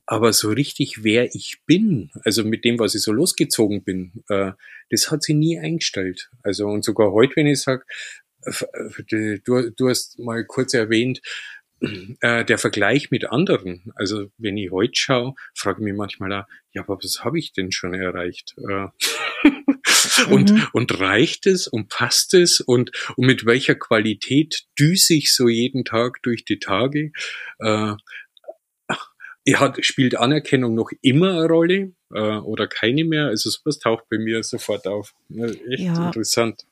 [0.06, 4.52] Aber so richtig, wer ich bin, also mit dem, was ich so losgezogen bin, äh,
[4.90, 6.30] das hat sie nie eingestellt.
[6.44, 7.84] Also und sogar heute, wenn ich sage,
[8.44, 11.22] äh, du, du hast mal kurz erwähnt,
[12.22, 13.92] äh, der Vergleich mit anderen.
[13.96, 17.72] Also wenn ich heute schaue, frage ich mich manchmal, ja, aber was habe ich denn
[17.72, 18.56] schon erreicht?
[18.58, 18.88] Äh,
[20.30, 20.68] und, mhm.
[20.74, 25.84] und reicht es und passt es und, und mit welcher Qualität düse ich so jeden
[25.84, 27.12] Tag durch die Tage?
[27.60, 27.96] Äh,
[29.54, 33.28] hat, spielt Anerkennung noch immer eine Rolle äh, oder keine mehr?
[33.28, 35.14] Also sowas taucht bei mir sofort auf.
[35.70, 36.08] Echt ja.
[36.08, 36.66] interessant.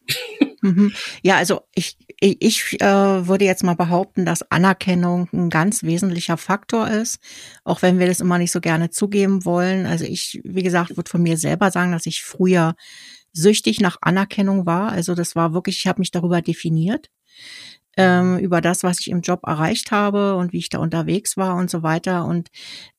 [0.61, 0.93] Mhm.
[1.21, 6.37] Ja, also ich, ich, ich äh, würde jetzt mal behaupten, dass Anerkennung ein ganz wesentlicher
[6.37, 7.19] Faktor ist,
[7.65, 9.85] auch wenn wir das immer nicht so gerne zugeben wollen.
[9.85, 12.75] Also ich, wie gesagt, würde von mir selber sagen, dass ich früher
[13.33, 14.89] süchtig nach Anerkennung war.
[14.91, 17.09] Also das war wirklich, ich habe mich darüber definiert
[17.97, 21.55] ähm, über das, was ich im Job erreicht habe und wie ich da unterwegs war
[21.55, 22.25] und so weiter.
[22.25, 22.49] Und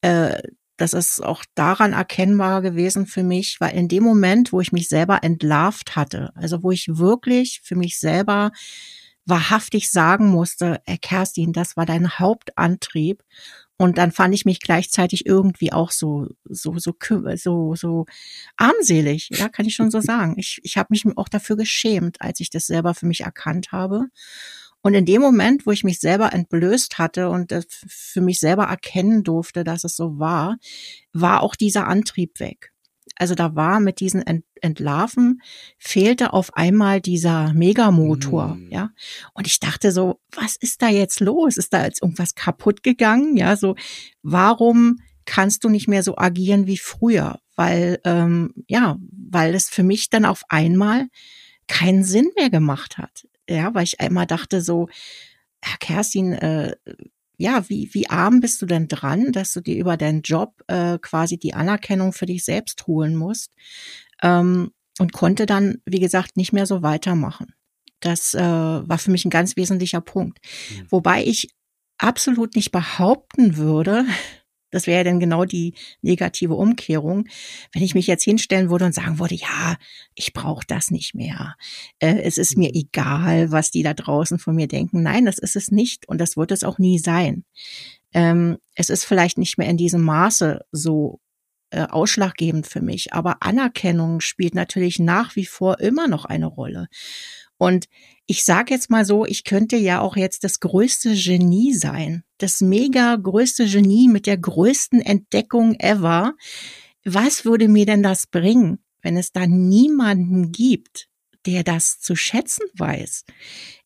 [0.00, 0.40] äh,
[0.76, 4.88] das ist auch daran erkennbar gewesen für mich, weil in dem Moment, wo ich mich
[4.88, 8.50] selber entlarvt hatte, also wo ich wirklich für mich selber
[9.26, 13.22] wahrhaftig sagen musste, Herr Kerstin, das war dein Hauptantrieb.
[13.76, 16.94] Und dann fand ich mich gleichzeitig irgendwie auch so, so, so,
[17.34, 18.06] so, so
[18.56, 19.30] armselig.
[19.32, 20.34] Ja, kann ich schon so sagen.
[20.38, 24.06] Ich, ich habe mich auch dafür geschämt, als ich das selber für mich erkannt habe.
[24.84, 27.54] Und in dem Moment, wo ich mich selber entblößt hatte und
[27.88, 30.58] für mich selber erkennen durfte, dass es so war,
[31.14, 32.70] war auch dieser Antrieb weg.
[33.16, 34.22] Also da war mit diesen
[34.60, 35.40] Entlarven
[35.78, 38.68] fehlte auf einmal dieser Megamotor, mm.
[38.72, 38.90] ja.
[39.32, 41.56] Und ich dachte so, was ist da jetzt los?
[41.56, 43.38] Ist da jetzt irgendwas kaputt gegangen?
[43.38, 43.76] Ja, so,
[44.22, 47.40] warum kannst du nicht mehr so agieren wie früher?
[47.56, 51.08] Weil, ähm, ja, weil es für mich dann auf einmal
[51.68, 53.26] keinen Sinn mehr gemacht hat.
[53.48, 54.88] Ja, weil ich einmal dachte so,
[55.62, 56.74] Herr Kerstin, äh,
[57.36, 60.98] ja, wie, wie arm bist du denn dran, dass du dir über deinen Job äh,
[60.98, 63.50] quasi die Anerkennung für dich selbst holen musst?
[64.22, 67.52] Ähm, und konnte dann, wie gesagt, nicht mehr so weitermachen.
[68.00, 70.38] Das äh, war für mich ein ganz wesentlicher Punkt.
[70.70, 70.86] Mhm.
[70.90, 71.48] Wobei ich
[71.98, 74.04] absolut nicht behaupten würde,
[74.74, 77.28] das wäre ja dann genau die negative Umkehrung.
[77.72, 79.76] Wenn ich mich jetzt hinstellen würde und sagen würde, ja,
[80.14, 81.54] ich brauche das nicht mehr.
[82.00, 82.80] Äh, es ist mir mhm.
[82.80, 85.02] egal, was die da draußen von mir denken.
[85.02, 87.44] Nein, das ist es nicht und das wird es auch nie sein.
[88.12, 91.20] Ähm, es ist vielleicht nicht mehr in diesem Maße so
[91.70, 96.88] äh, ausschlaggebend für mich, aber Anerkennung spielt natürlich nach wie vor immer noch eine Rolle.
[97.58, 97.86] Und
[98.26, 102.60] ich sage jetzt mal so, ich könnte ja auch jetzt das größte Genie sein, das
[102.60, 106.34] mega größte Genie mit der größten Entdeckung ever.
[107.04, 111.08] Was würde mir denn das bringen, wenn es da niemanden gibt,
[111.44, 113.24] der das zu schätzen weiß?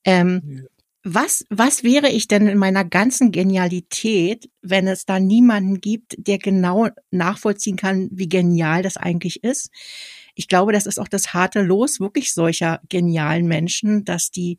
[0.05, 0.63] Ähm, ja.
[1.05, 6.39] Was, was wäre ich denn in meiner ganzen Genialität, wenn es da niemanden gibt, der
[6.39, 9.71] genau nachvollziehen kann, wie genial das eigentlich ist?
[10.39, 14.59] Ich glaube, das ist auch das harte Los wirklich solcher genialen Menschen, dass die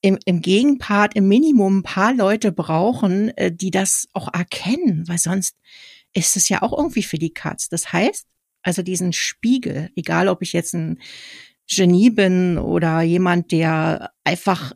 [0.00, 5.18] im, im Gegenpart, im Minimum ein paar Leute brauchen, äh, die das auch erkennen, weil
[5.18, 5.56] sonst
[6.14, 7.68] ist es ja auch irgendwie für die Katz.
[7.68, 8.26] Das heißt,
[8.62, 10.98] also diesen Spiegel, egal ob ich jetzt ein
[11.70, 14.72] Genie bin oder jemand, der einfach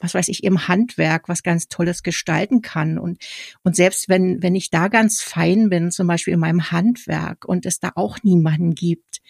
[0.00, 2.98] was weiß ich, im Handwerk was ganz Tolles gestalten kann.
[2.98, 3.18] Und,
[3.62, 7.66] und selbst wenn, wenn ich da ganz fein bin, zum Beispiel in meinem Handwerk und
[7.66, 9.20] es da auch niemanden gibt,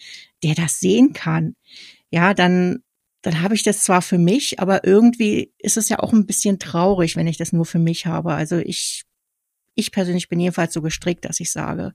[0.43, 1.55] der das sehen kann,
[2.09, 2.83] ja, dann,
[3.21, 6.59] dann habe ich das zwar für mich, aber irgendwie ist es ja auch ein bisschen
[6.59, 8.33] traurig, wenn ich das nur für mich habe.
[8.33, 9.03] Also ich,
[9.75, 11.93] ich persönlich bin jedenfalls so gestrickt, dass ich sage,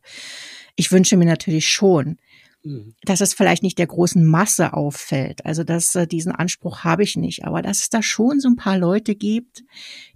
[0.76, 2.18] ich wünsche mir natürlich schon,
[2.64, 2.94] Mhm.
[3.02, 5.44] dass es vielleicht nicht der großen Masse auffällt.
[5.44, 8.56] Also dass äh, diesen Anspruch habe ich nicht, aber dass es da schon so ein
[8.56, 9.64] paar Leute gibt,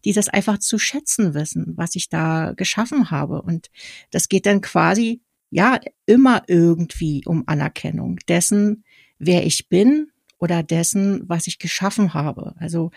[0.05, 3.43] die das einfach zu schätzen wissen, was ich da geschaffen habe.
[3.43, 3.69] Und
[4.13, 8.85] das geht dann quasi ja immer irgendwie um Anerkennung dessen,
[9.19, 12.55] wer ich bin oder dessen, was ich geschaffen habe.
[12.59, 12.91] Also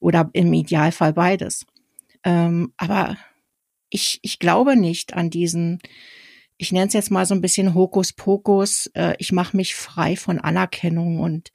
[0.00, 1.66] oder im Idealfall beides.
[2.24, 3.16] Ähm, aber
[3.90, 5.80] ich, ich glaube nicht an diesen
[6.58, 10.40] ich nenne es jetzt mal so ein bisschen Hokuspokus, äh, ich mache mich frei von
[10.40, 11.52] Anerkennung und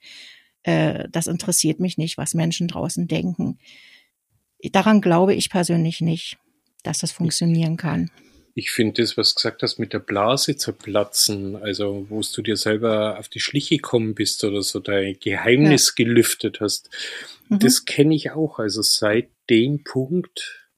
[0.62, 3.58] äh, das interessiert mich nicht, was Menschen draußen denken.
[4.72, 6.38] Daran glaube ich persönlich nicht,
[6.82, 8.10] dass das funktionieren kann.
[8.54, 12.56] Ich finde das, was du gesagt hast, mit der Blase zerplatzen, also wo du dir
[12.56, 16.04] selber auf die Schliche gekommen bist oder so dein Geheimnis ja.
[16.04, 16.88] gelüftet hast,
[17.48, 17.58] mhm.
[17.58, 18.60] das kenne ich auch.
[18.60, 20.68] Also seit dem Punkt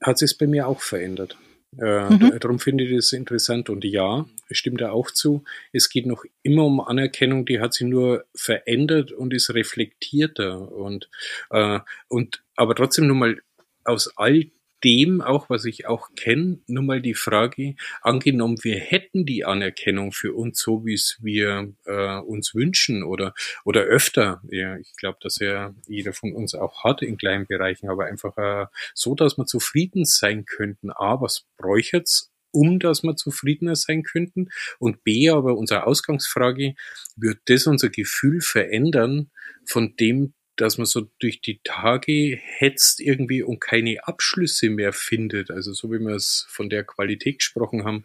[0.00, 1.36] hat es bei mir auch verändert.
[1.78, 2.38] Äh, mhm.
[2.38, 3.70] Darum finde ich das interessant.
[3.70, 5.44] Und ja, stimmt da auch zu.
[5.72, 10.70] Es geht noch immer um Anerkennung, die hat sich nur verändert und ist reflektierter.
[10.70, 11.08] Und,
[11.50, 13.40] äh, und aber trotzdem nur mal
[13.84, 14.46] aus all
[14.84, 20.12] dem auch, was ich auch kenne, nur mal die Frage, angenommen, wir hätten die Anerkennung
[20.12, 24.42] für uns so, wie es wir äh, uns wünschen oder, oder öfter.
[24.50, 28.36] Ja, ich glaube, dass ja jeder von uns auch hat in kleinen Bereichen, aber einfach
[28.36, 30.90] äh, so, dass wir zufrieden sein könnten.
[30.90, 34.48] A, was bräucht's um dass wir zufriedener sein könnten.
[34.78, 36.74] Und B, aber unsere Ausgangsfrage,
[37.16, 39.30] wird das unser Gefühl verändern
[39.64, 45.50] von dem, dass man so durch die Tage hetzt irgendwie und keine Abschlüsse mehr findet.
[45.50, 48.04] Also so wie wir es von der Qualität gesprochen haben,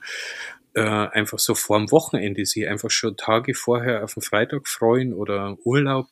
[0.73, 5.57] äh, einfach so vorm Wochenende sich einfach schon Tage vorher auf den Freitag freuen oder
[5.65, 6.07] Urlaub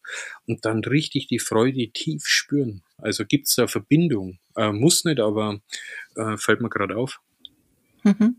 [0.48, 2.82] und dann richtig die Freude tief spüren.
[2.98, 4.40] Also gibt es da Verbindung?
[4.56, 5.62] Äh, muss nicht, aber
[6.16, 7.22] äh, fällt mir gerade auf.
[8.04, 8.38] Mhm.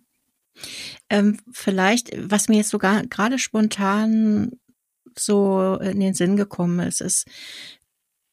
[1.10, 4.58] Ähm, vielleicht, was mir jetzt sogar gerade spontan
[5.16, 7.26] so in den Sinn gekommen ist, ist,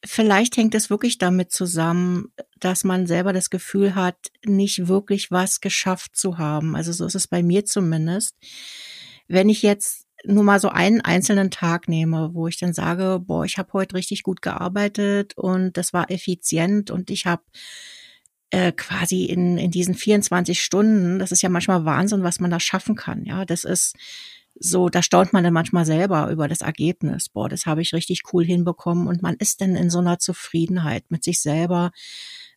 [0.05, 5.61] Vielleicht hängt es wirklich damit zusammen, dass man selber das Gefühl hat, nicht wirklich was
[5.61, 6.75] geschafft zu haben.
[6.75, 8.35] Also so ist es bei mir zumindest.
[9.27, 13.45] Wenn ich jetzt nur mal so einen einzelnen Tag nehme, wo ich dann sage, boah,
[13.45, 17.43] ich habe heute richtig gut gearbeitet und das war effizient und ich habe
[18.51, 22.59] äh, quasi in, in diesen 24 Stunden, das ist ja manchmal Wahnsinn, was man da
[22.59, 23.25] schaffen kann.
[23.25, 23.95] Ja, das ist
[24.63, 27.28] so, da staunt man dann manchmal selber über das Ergebnis.
[27.28, 31.04] Boah, das habe ich richtig cool hinbekommen und man ist dann in so einer Zufriedenheit
[31.10, 31.91] mit sich selber.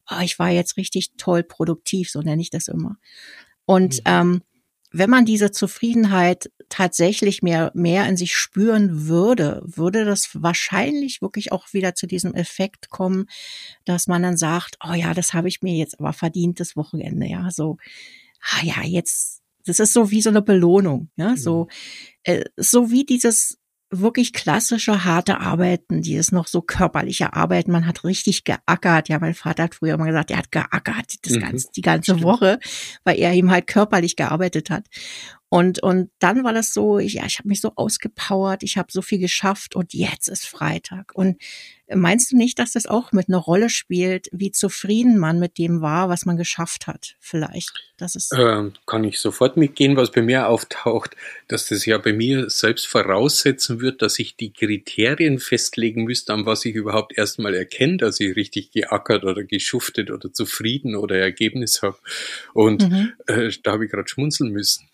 [0.09, 2.97] Oh, ich war jetzt richtig toll produktiv, so nenne ich das immer.
[3.64, 4.03] Und mhm.
[4.05, 4.42] ähm,
[4.92, 11.51] wenn man diese Zufriedenheit tatsächlich mehr, mehr in sich spüren würde, würde das wahrscheinlich wirklich
[11.51, 13.27] auch wieder zu diesem Effekt kommen,
[13.85, 17.27] dass man dann sagt, oh ja, das habe ich mir jetzt aber verdient, das Wochenende,
[17.27, 17.79] ja, so,
[18.53, 21.68] ah ja, jetzt, das ist so wie so eine Belohnung, ja, so, mhm.
[22.35, 23.59] äh, so wie dieses
[23.90, 27.70] wirklich klassische harte Arbeiten, dieses noch so körperliche Arbeiten.
[27.70, 29.09] Man hat richtig geackert.
[29.09, 31.40] Ja, mein Vater hat früher immer gesagt, er hat geackert das mhm.
[31.40, 32.24] ganze, die ganze Stimmt.
[32.24, 32.59] Woche,
[33.05, 34.87] weil er eben halt körperlich gearbeitet hat.
[35.48, 38.88] Und, und dann war das so, ich, ja, ich habe mich so ausgepowert, ich habe
[38.90, 41.12] so viel geschafft und jetzt ist Freitag.
[41.14, 41.40] Und
[41.94, 45.81] meinst du nicht, dass das auch mit einer Rolle spielt, wie zufrieden man mit dem
[45.81, 47.16] war, was man geschafft hat?
[47.20, 47.72] Vielleicht.
[47.96, 51.16] Das ist ähm, kann ich sofort mitgehen, was bei mir auftaucht,
[51.49, 56.44] dass das ja bei mir selbst voraussetzen wird, dass ich die Kriterien festlegen müsste, an
[56.44, 61.83] was ich überhaupt erstmal erkenne, dass ich richtig geackert oder geschuftet oder zufrieden oder Ergebnis
[61.83, 61.96] habe.
[62.53, 63.12] Und mhm.
[63.27, 64.88] äh, da habe ich gerade schmunzeln müssen.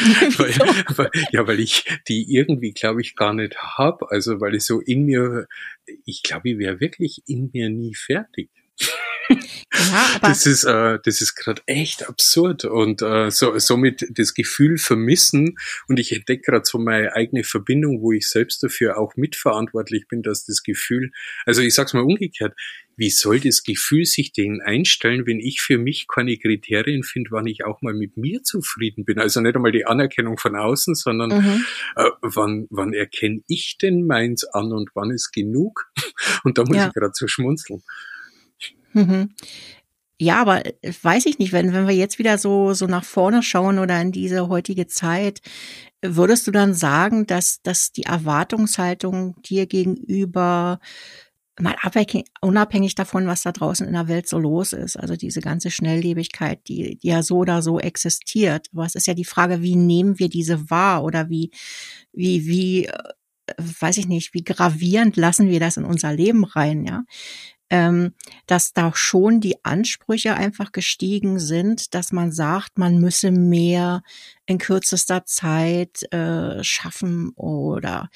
[0.38, 0.54] weil,
[0.96, 4.10] weil, ja, weil ich die irgendwie, glaube ich, gar nicht habe.
[4.10, 5.46] Also weil ich so in mir,
[6.10, 8.50] ich glaube, ich wäre wirklich in mir nie fertig.
[9.72, 14.78] Ja, das ist, äh, das ist gerade echt absurd und äh, so, somit das Gefühl
[14.78, 20.08] vermissen und ich entdecke gerade so meine eigene Verbindung, wo ich selbst dafür auch mitverantwortlich
[20.08, 21.12] bin, dass das Gefühl,
[21.46, 22.54] also ich sag's mal umgekehrt,
[22.96, 27.46] wie soll das Gefühl sich denn einstellen, wenn ich für mich keine Kriterien finde, wann
[27.46, 29.18] ich auch mal mit mir zufrieden bin?
[29.18, 31.64] Also nicht einmal die Anerkennung von außen, sondern mhm.
[31.96, 35.90] äh, wann, wann erkenne ich denn meins an und wann ist genug?
[36.44, 36.88] Und da muss ja.
[36.88, 37.82] ich gerade so schmunzeln.
[38.92, 39.30] Mhm.
[40.20, 43.42] Ja, aber äh, weiß ich nicht, wenn, wenn wir jetzt wieder so, so nach vorne
[43.42, 45.40] schauen oder in diese heutige Zeit,
[46.02, 50.80] würdest du dann sagen, dass, dass die Erwartungshaltung dir gegenüber
[51.58, 55.40] mal abhängig, unabhängig davon, was da draußen in der Welt so los ist, also diese
[55.40, 58.68] ganze Schnelllebigkeit, die, die ja so oder so existiert.
[58.72, 61.50] Aber es ist ja die Frage, wie nehmen wir diese wahr oder wie,
[62.12, 62.98] wie, wie, äh,
[63.80, 67.04] weiß ich nicht, wie gravierend lassen wir das in unser Leben rein, ja?
[67.70, 68.14] Ähm,
[68.46, 74.02] dass da schon die Ansprüche einfach gestiegen sind, dass man sagt, man müsse mehr
[74.46, 78.10] in kürzester Zeit äh, schaffen oder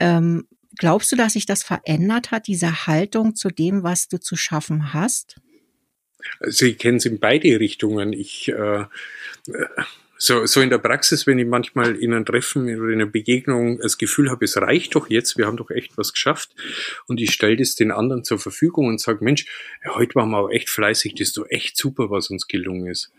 [0.00, 4.36] ähm, glaubst du, dass sich das verändert hat, diese Haltung zu dem, was du zu
[4.36, 5.36] schaffen hast?
[6.40, 8.12] Also ich kenne es in beide Richtungen.
[8.12, 8.84] Ich äh,
[10.18, 13.78] so, so in der Praxis, wenn ich manchmal in einem Treffen oder in einer Begegnung
[13.78, 16.54] das Gefühl habe, es reicht doch jetzt, wir haben doch echt was geschafft
[17.06, 19.46] und ich stelle das den anderen zur Verfügung und sage, Mensch,
[19.84, 22.86] ja, heute waren wir auch echt fleißig, das ist doch echt super, was uns gelungen
[22.86, 23.12] ist.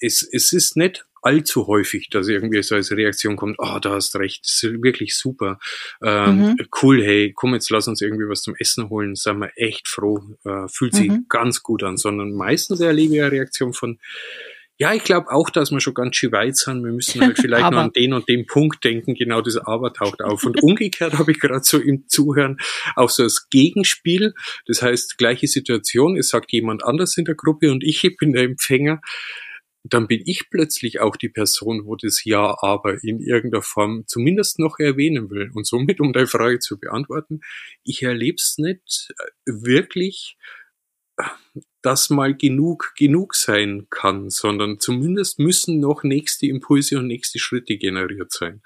[0.00, 3.94] Es, es ist nicht allzu häufig, dass irgendwie so als Reaktion kommt, ah, oh, da
[3.94, 5.58] hast recht, das ist wirklich super,
[6.00, 6.56] ähm, mhm.
[6.82, 10.22] cool, hey, komm, jetzt lass uns irgendwie was zum Essen holen, sind wir echt froh,
[10.44, 11.26] äh, fühlt sich mhm.
[11.28, 13.98] ganz gut an, sondern meistens erlebe ich eine Reaktion von,
[14.78, 16.84] ja, ich glaube auch, dass wir schon ganz schön weit sind.
[16.84, 19.14] Wir müssen halt vielleicht noch an den und den Punkt denken.
[19.14, 20.44] Genau das Aber taucht auf.
[20.44, 22.58] Und umgekehrt habe ich gerade so im Zuhören
[22.94, 24.34] auch so das Gegenspiel.
[24.66, 28.44] Das heißt, gleiche Situation, es sagt jemand anders in der Gruppe und ich bin der
[28.44, 29.00] Empfänger.
[29.82, 34.58] Dann bin ich plötzlich auch die Person, wo das Ja, aber in irgendeiner Form zumindest
[34.58, 35.50] noch erwähnen will.
[35.54, 37.40] Und somit, um deine Frage zu beantworten,
[37.84, 39.08] ich erlebe es nicht
[39.46, 40.36] wirklich
[41.86, 47.78] dass mal genug genug sein kann, sondern zumindest müssen noch nächste Impulse und nächste Schritte
[47.78, 48.60] generiert sein.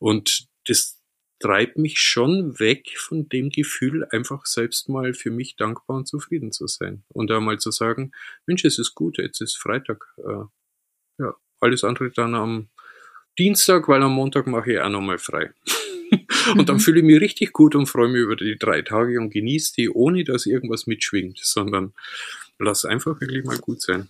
[0.00, 1.00] Und das
[1.38, 6.50] treibt mich schon weg von dem Gefühl, einfach selbst mal für mich dankbar und zufrieden
[6.50, 7.04] zu sein.
[7.10, 8.10] Und einmal zu sagen,
[8.46, 10.04] Mensch, es ist gut, jetzt ist Freitag.
[10.18, 12.68] Äh, ja, alles andere dann am
[13.38, 15.52] Dienstag, weil am Montag mache ich auch nochmal frei.
[16.56, 16.80] und dann mhm.
[16.80, 19.88] fühle ich mich richtig gut und freue mich über die drei Tage und genieße die,
[19.88, 21.92] ohne dass irgendwas mitschwingt, sondern
[22.58, 24.08] lass einfach wirklich mal gut sein.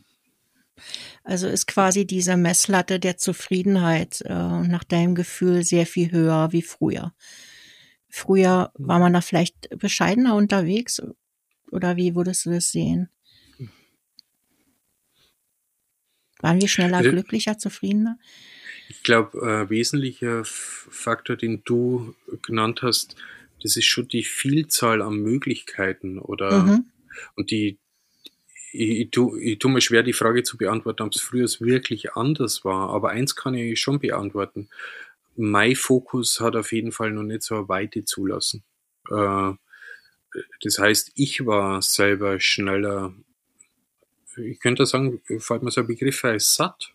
[1.25, 6.63] Also ist quasi diese Messlatte der Zufriedenheit äh, nach deinem Gefühl sehr viel höher wie
[6.63, 7.15] früher.
[8.09, 11.03] Früher war man da vielleicht bescheidener unterwegs
[11.71, 13.09] oder wie würdest du das sehen?
[16.41, 18.19] Waren wir schneller, also glücklicher, zufriedener?
[18.89, 23.17] Ich glaube, äh, wesentlicher Faktor, den du genannt hast,
[23.63, 26.87] das ist schon die Vielzahl an Möglichkeiten oder mhm.
[27.35, 27.79] und die
[28.77, 32.13] ich, ich, tu, ich tue mir schwer, die Frage zu beantworten, ob es früher wirklich
[32.13, 32.91] anders war.
[32.91, 34.69] Aber eins kann ich schon beantworten.
[35.37, 38.65] Mein Fokus hat auf jeden Fall noch nicht so eine Weite zulassen.
[39.11, 39.53] Äh,
[40.63, 43.15] das heißt, ich war selber schneller.
[44.37, 46.93] Ich könnte sagen, fällt mir so ein Begriff als satt.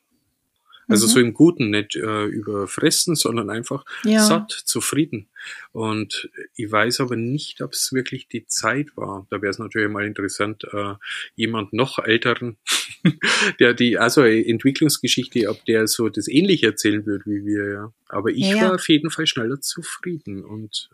[0.92, 1.12] Also mhm.
[1.12, 4.20] so im Guten, nicht äh, überfressen, sondern einfach ja.
[4.20, 5.30] satt, zufrieden.
[5.72, 9.26] Und ich weiß aber nicht, ob es wirklich die Zeit war.
[9.30, 10.96] Da wäre es natürlich mal interessant, äh,
[11.36, 12.58] jemand noch älteren,
[13.60, 17.94] der die, also Entwicklungsgeschichte, ob der so das ähnlich erzählen würde wie wir, ja.
[18.10, 20.90] Aber ich ja, war auf jeden Fall schneller zufrieden und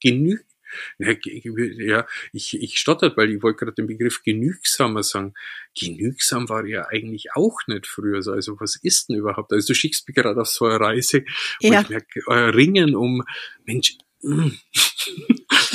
[0.00, 0.44] genügt
[0.98, 5.34] ja, ich, ich stottert, weil ich wollte gerade den Begriff genügsamer sagen.
[5.78, 8.32] Genügsam war ja eigentlich auch nicht früher so.
[8.32, 9.52] Also was ist denn überhaupt?
[9.52, 11.24] Also du schickst mich gerade auf so eine Reise,
[11.60, 11.82] ja.
[11.82, 13.22] ich merke, euer Ringen um,
[13.64, 14.50] Mensch, mm.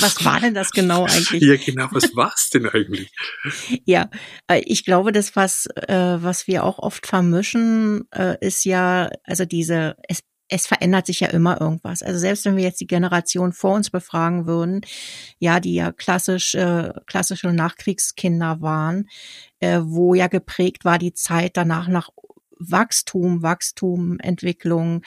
[0.04, 1.42] Was war denn das genau eigentlich?
[1.44, 3.12] Ja, genau, was war es denn eigentlich?
[3.86, 4.10] ja,
[4.48, 9.46] äh, ich glaube, das, was, äh, was wir auch oft vermischen, äh, ist ja, also
[9.46, 10.24] diese, es
[10.54, 12.04] es verändert sich ja immer irgendwas.
[12.04, 14.82] Also selbst wenn wir jetzt die Generation vor uns befragen würden,
[15.40, 19.10] ja, die ja klassisch, äh, klassische Nachkriegskinder waren,
[19.60, 22.10] äh, wo ja geprägt war die Zeit danach nach
[22.60, 25.02] Wachstum, Wachstum, Entwicklung.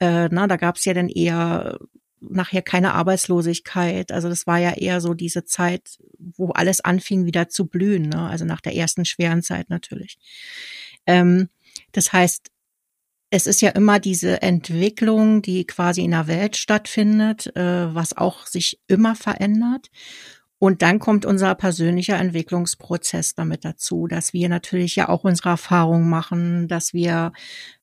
[0.00, 1.78] Äh, na, da gab es ja dann eher
[2.20, 4.10] nachher keine Arbeitslosigkeit.
[4.10, 8.08] Also das war ja eher so diese Zeit, wo alles anfing wieder zu blühen.
[8.08, 8.28] Ne?
[8.28, 10.18] Also nach der ersten schweren Zeit natürlich.
[11.06, 11.48] Ähm,
[11.92, 12.50] das heißt,
[13.30, 18.46] es ist ja immer diese Entwicklung, die quasi in der Welt stattfindet, äh, was auch
[18.46, 19.90] sich immer verändert.
[20.60, 26.08] Und dann kommt unser persönlicher Entwicklungsprozess damit dazu, dass wir natürlich ja auch unsere Erfahrungen
[26.08, 27.32] machen, dass wir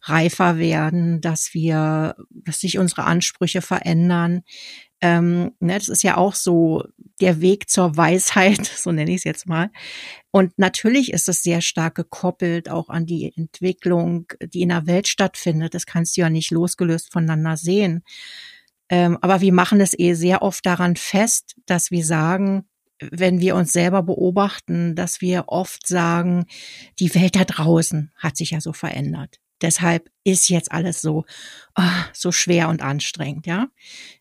[0.02, 4.42] reifer werden, dass wir, dass sich unsere Ansprüche verändern.
[5.02, 6.84] Ähm, ne, das ist ja auch so
[7.22, 9.70] der Weg zur Weisheit, so nenne ich es jetzt mal.
[10.32, 15.08] Und natürlich ist es sehr stark gekoppelt auch an die Entwicklung, die in der Welt
[15.08, 15.74] stattfindet.
[15.74, 18.04] Das kannst du ja nicht losgelöst voneinander sehen.
[18.90, 22.66] Ähm, aber wir machen es eh sehr oft daran fest, dass wir sagen,
[23.00, 26.46] wenn wir uns selber beobachten, dass wir oft sagen,
[27.00, 29.40] die Welt da draußen hat sich ja so verändert.
[29.62, 31.24] Deshalb ist jetzt alles so,
[31.78, 31.84] oh,
[32.14, 33.68] so schwer und anstrengend, ja.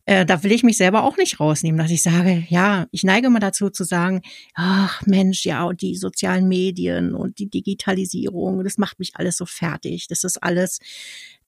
[0.05, 3.27] Äh, da will ich mich selber auch nicht rausnehmen, dass ich sage, ja, ich neige
[3.27, 4.23] immer dazu zu sagen,
[4.55, 9.47] ach Mensch, ja, und die sozialen Medien und die Digitalisierung, das macht mich alles so
[9.47, 10.07] fertig.
[10.09, 10.79] Das ist alles,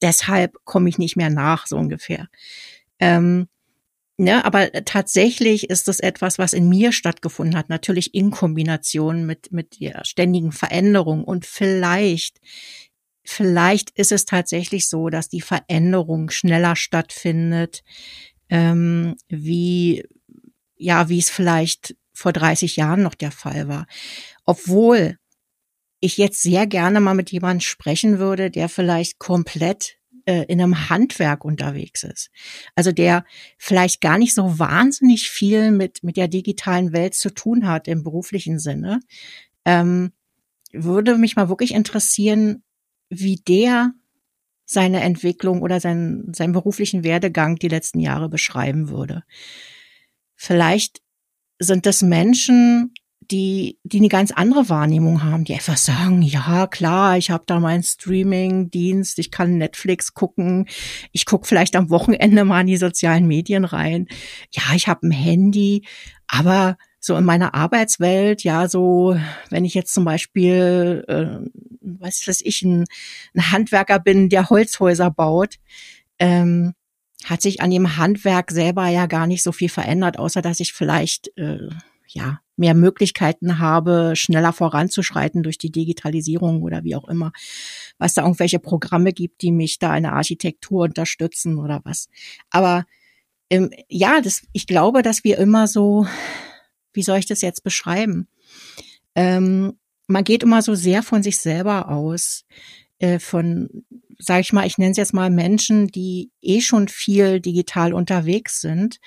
[0.02, 2.28] deshalb komme ich nicht mehr nach, so ungefähr.
[2.98, 3.48] Ähm,
[4.18, 9.52] Ne, aber tatsächlich ist das etwas, was in mir stattgefunden hat, natürlich in Kombination mit,
[9.52, 11.22] mit der ständigen Veränderung.
[11.22, 12.40] Und vielleicht,
[13.26, 17.82] vielleicht ist es tatsächlich so, dass die Veränderung schneller stattfindet,
[18.48, 20.04] ähm, wie,
[20.76, 23.86] ja, wie es vielleicht vor 30 Jahren noch der Fall war.
[24.44, 25.18] Obwohl
[26.00, 29.96] ich jetzt sehr gerne mal mit jemandem sprechen würde, der vielleicht komplett
[30.26, 32.30] äh, in einem Handwerk unterwegs ist.
[32.74, 33.24] Also der
[33.58, 38.02] vielleicht gar nicht so wahnsinnig viel mit, mit der digitalen Welt zu tun hat im
[38.02, 39.00] beruflichen Sinne.
[39.64, 40.12] Ähm,
[40.72, 42.62] würde mich mal wirklich interessieren,
[43.08, 43.92] wie der
[44.64, 49.22] seine Entwicklung oder seinen, seinen beruflichen Werdegang die letzten Jahre beschreiben würde.
[50.34, 51.02] Vielleicht
[51.58, 52.92] sind das Menschen,
[53.30, 57.60] die, die eine ganz andere Wahrnehmung haben, die einfach sagen, ja klar, ich habe da
[57.60, 60.68] meinen Streaming-Dienst, ich kann Netflix gucken,
[61.12, 64.06] ich gucke vielleicht am Wochenende mal in die sozialen Medien rein.
[64.52, 65.86] Ja, ich habe ein Handy,
[66.28, 69.16] aber so in meiner Arbeitswelt, ja, so
[69.50, 71.48] wenn ich jetzt zum Beispiel, äh,
[71.80, 72.84] weiß was ich, ein,
[73.34, 75.56] ein Handwerker bin, der Holzhäuser baut,
[76.18, 76.74] ähm,
[77.24, 80.72] hat sich an dem Handwerk selber ja gar nicht so viel verändert, außer dass ich
[80.72, 81.68] vielleicht äh,
[82.08, 87.32] ja, mehr Möglichkeiten habe, schneller voranzuschreiten durch die Digitalisierung oder wie auch immer.
[87.98, 92.08] Was da irgendwelche Programme gibt, die mich da in der Architektur unterstützen oder was.
[92.50, 92.84] Aber
[93.50, 96.06] ähm, ja, das, ich glaube, dass wir immer so,
[96.96, 98.28] wie soll ich das jetzt beschreiben?
[99.14, 102.44] Ähm, man geht immer so sehr von sich selber aus,
[102.98, 103.84] äh, von,
[104.18, 108.60] sage ich mal, ich nenne es jetzt mal Menschen, die eh schon viel digital unterwegs
[108.60, 109.00] sind.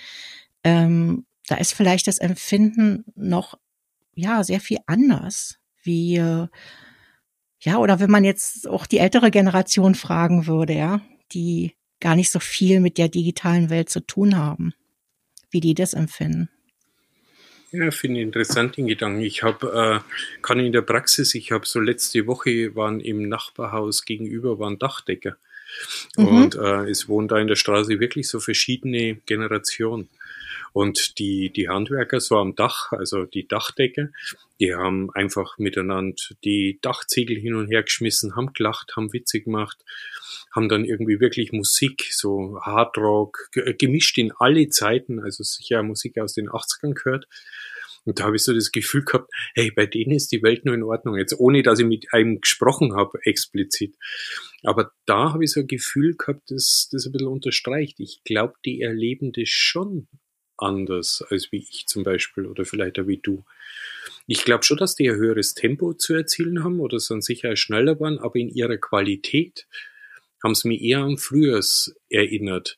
[0.64, 3.58] Ähm, da ist vielleicht das Empfinden noch,
[4.14, 6.16] ja, sehr viel anders, wie,
[7.62, 12.30] ja, oder wenn man jetzt auch die ältere Generation fragen würde, ja, die gar nicht
[12.30, 14.74] so viel mit der digitalen Welt zu tun haben,
[15.50, 16.50] wie die das empfinden.
[17.72, 19.22] Ja, finde ich interessant den Gedanken.
[19.22, 24.06] Ich habe, äh, kann in der Praxis, ich habe so letzte Woche waren im Nachbarhaus
[24.06, 25.38] gegenüber waren Dachdecker.
[26.18, 26.28] Mhm.
[26.28, 30.10] Und äh, es wohnen da in der Straße wirklich so verschiedene Generationen.
[30.74, 34.12] Und die, die Handwerker so am Dach, also die Dachdecke,
[34.60, 39.78] die haben einfach miteinander die Dachziegel hin und her geschmissen, haben gelacht, haben Witze gemacht,
[40.56, 46.34] haben dann irgendwie wirklich Musik, so Hardrock, gemischt in alle Zeiten, also sicher Musik aus
[46.34, 47.28] den 80ern gehört.
[48.06, 50.74] Und da habe ich so das Gefühl gehabt, hey, bei denen ist die Welt nur
[50.74, 51.18] in Ordnung.
[51.18, 53.96] Jetzt ohne, dass ich mit einem gesprochen habe, explizit.
[54.64, 58.00] Aber da habe ich so ein Gefühl gehabt, dass das ein bisschen unterstreicht.
[58.00, 60.08] Ich glaube, die erleben das schon
[60.58, 63.46] anders als wie ich zum Beispiel oder vielleicht auch wie du.
[64.28, 68.00] Ich glaube schon, dass die ein höheres Tempo zu erzielen haben oder sind sicher schneller
[68.00, 69.68] waren, aber in ihrer Qualität
[70.44, 72.78] haben sie mich eher an früheres erinnert.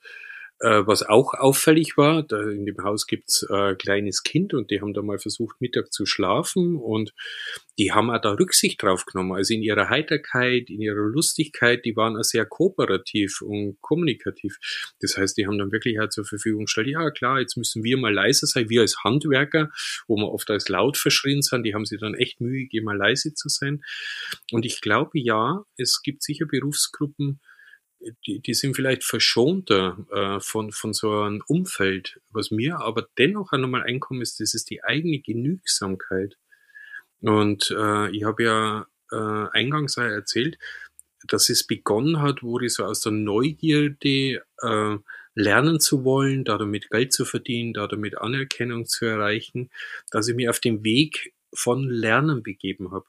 [0.62, 4.70] Äh, was auch auffällig war, da in dem Haus gibt's äh, ein kleines Kind und
[4.70, 7.16] die haben da mal versucht, Mittag zu schlafen und
[7.80, 9.32] die haben auch da Rücksicht drauf genommen.
[9.32, 14.59] Also in ihrer Heiterkeit, in ihrer Lustigkeit, die waren auch sehr kooperativ und kommunikativ.
[14.99, 17.97] Das heißt, die haben dann wirklich halt zur Verfügung gestellt, ja klar, jetzt müssen wir
[17.97, 19.72] mal leise sein, wir als Handwerker,
[20.07, 23.34] wo wir oft als laut verschrien sind, die haben sich dann echt Mühe gegeben, leise
[23.34, 23.82] zu sein.
[24.51, 27.39] Und ich glaube, ja, es gibt sicher Berufsgruppen,
[28.26, 32.20] die, die sind vielleicht verschonter äh, von, von so einem Umfeld.
[32.30, 36.38] Was mir aber dennoch nochmal einkommt, ist, das ist die eigene Genügsamkeit.
[37.22, 40.58] Und äh, ich habe ja äh, eingangs auch erzählt,
[41.28, 44.97] dass es begonnen hat, wo ich so aus der Neugierde äh,
[45.36, 49.70] lernen zu wollen, da damit Geld zu verdienen, da damit Anerkennung zu erreichen,
[50.10, 53.06] dass ich mich auf den Weg von Lernen begeben habe.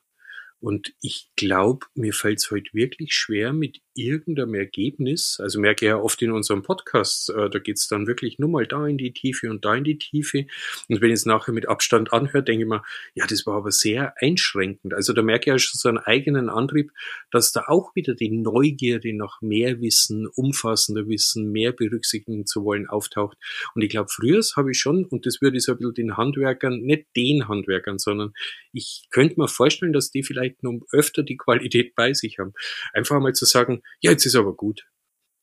[0.63, 5.89] Und ich glaube, mir fällt es heute wirklich schwer, mit irgendeinem Ergebnis, also merke ich
[5.89, 9.13] ja oft in unserem Podcast, äh, da geht's dann wirklich nur mal da in die
[9.13, 10.47] Tiefe und da in die Tiefe.
[10.89, 12.83] Und wenn ich es nachher mit Abstand anhört, denke ich mir,
[13.15, 14.95] ja, das war aber sehr einschränkend.
[14.95, 16.93] Also da merke ich ja schon so einen eigenen Antrieb,
[17.33, 22.87] dass da auch wieder die Neugierde nach mehr Wissen, umfassender Wissen, mehr berücksichtigen zu wollen,
[22.87, 23.37] auftaucht.
[23.75, 26.17] Und ich glaube, früher habe ich schon, und das würde ich so ein bisschen den
[26.17, 28.33] Handwerkern, nicht den Handwerkern, sondern
[28.73, 32.53] ich könnte mir vorstellen, dass die vielleicht noch öfter die Qualität bei sich haben.
[32.93, 34.85] Einfach mal zu sagen, ja, jetzt ist aber gut.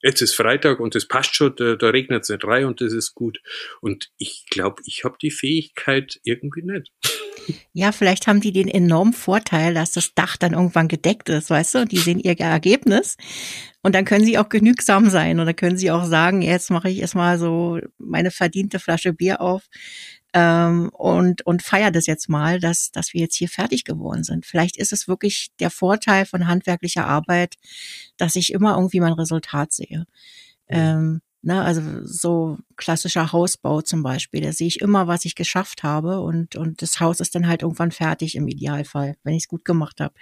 [0.01, 2.93] Jetzt ist Freitag und es passt schon, da, da regnet es nicht rein und das
[2.93, 3.39] ist gut.
[3.82, 6.93] Und ich glaube, ich habe die Fähigkeit irgendwie nicht.
[7.74, 11.76] Ja, vielleicht haben die den enormen Vorteil, dass das Dach dann irgendwann gedeckt ist, weißt
[11.76, 13.18] du, und die sehen ihr Ergebnis.
[13.82, 16.99] Und dann können sie auch genügsam sein dann können sie auch sagen, jetzt mache ich
[16.99, 19.64] erstmal so meine verdiente Flasche Bier auf
[20.34, 24.45] ähm, und, und feier das jetzt mal, dass, dass wir jetzt hier fertig geworden sind.
[24.45, 27.55] Vielleicht ist es wirklich der Vorteil von handwerklicher Arbeit,
[28.17, 30.05] dass ich immer irgendwie mein Resultat sehe.
[30.67, 35.84] Ähm, ne, also so klassischer Hausbau zum Beispiel, da sehe ich immer, was ich geschafft
[35.84, 39.47] habe und, und das Haus ist dann halt irgendwann fertig im Idealfall, wenn ich es
[39.47, 40.13] gut gemacht habe.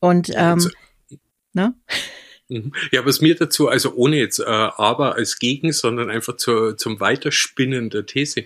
[0.00, 0.70] Und ähm, also,
[1.52, 1.74] ne?
[2.50, 2.72] Mhm.
[2.90, 6.98] Ja, was mir dazu, also ohne jetzt äh, aber als Gegen, sondern einfach zu, zum
[6.98, 8.44] Weiterspinnen der These.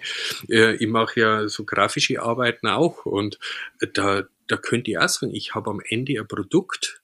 [0.49, 3.39] Äh, ich mache ja so grafische Arbeiten auch und
[3.95, 7.01] da, da könnt ihr auch sagen, ich habe am Ende ein Produkt,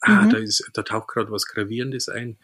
[0.00, 0.30] ah, mhm.
[0.30, 2.36] da, ist, da taucht gerade was Gravierendes ein.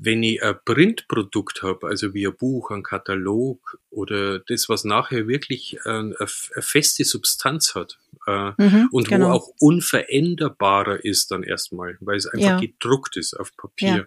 [0.00, 5.26] Wenn ich ein Printprodukt habe, also wie ein Buch, ein Katalog oder das, was nachher
[5.26, 6.28] wirklich eine, eine
[6.62, 9.28] feste Substanz hat äh, mhm, und genau.
[9.28, 12.60] wo auch unveränderbarer ist dann erstmal, weil es einfach ja.
[12.60, 14.06] gedruckt ist auf Papier,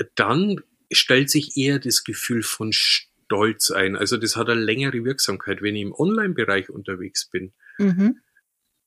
[0.00, 0.06] ja.
[0.14, 0.60] dann
[0.90, 3.96] stellt sich eher das Gefühl von Stolz ein.
[3.96, 5.62] Also das hat eine längere Wirksamkeit.
[5.62, 8.20] Wenn ich im Online-Bereich unterwegs bin, mhm.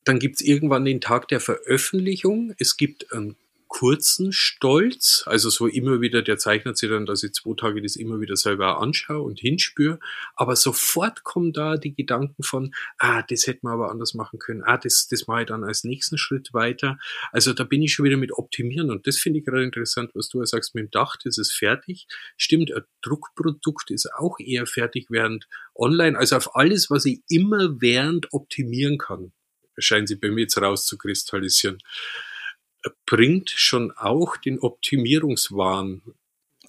[0.04, 2.54] dann gibt es irgendwann den Tag der Veröffentlichung.
[2.58, 3.36] Es gibt einen
[3.78, 7.98] kurzen Stolz, also so immer wieder, der zeichnet sich dann, dass ich zwei Tage das
[7.98, 10.00] immer wieder selber anschaue und hinspüre,
[10.34, 14.64] aber sofort kommen da die Gedanken von, ah, das hätte man aber anders machen können,
[14.64, 16.98] ah, das, das mache ich dann als nächsten Schritt weiter.
[17.34, 18.90] Also da bin ich schon wieder mit Optimieren.
[18.90, 22.08] Und das finde ich gerade interessant, was du sagst, mit dem Dach, das ist fertig.
[22.38, 27.82] Stimmt, ein Druckprodukt ist auch eher fertig, während online, also auf alles, was ich immer
[27.82, 29.34] während optimieren kann,
[29.78, 31.80] scheinen sie bei mir jetzt rauszukristallisieren
[33.06, 36.02] bringt schon auch den Optimierungswahn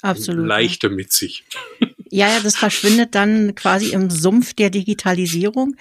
[0.02, 1.44] Absolut, leichter mit sich.
[2.08, 5.76] Ja, ja, das verschwindet dann quasi im Sumpf der Digitalisierung.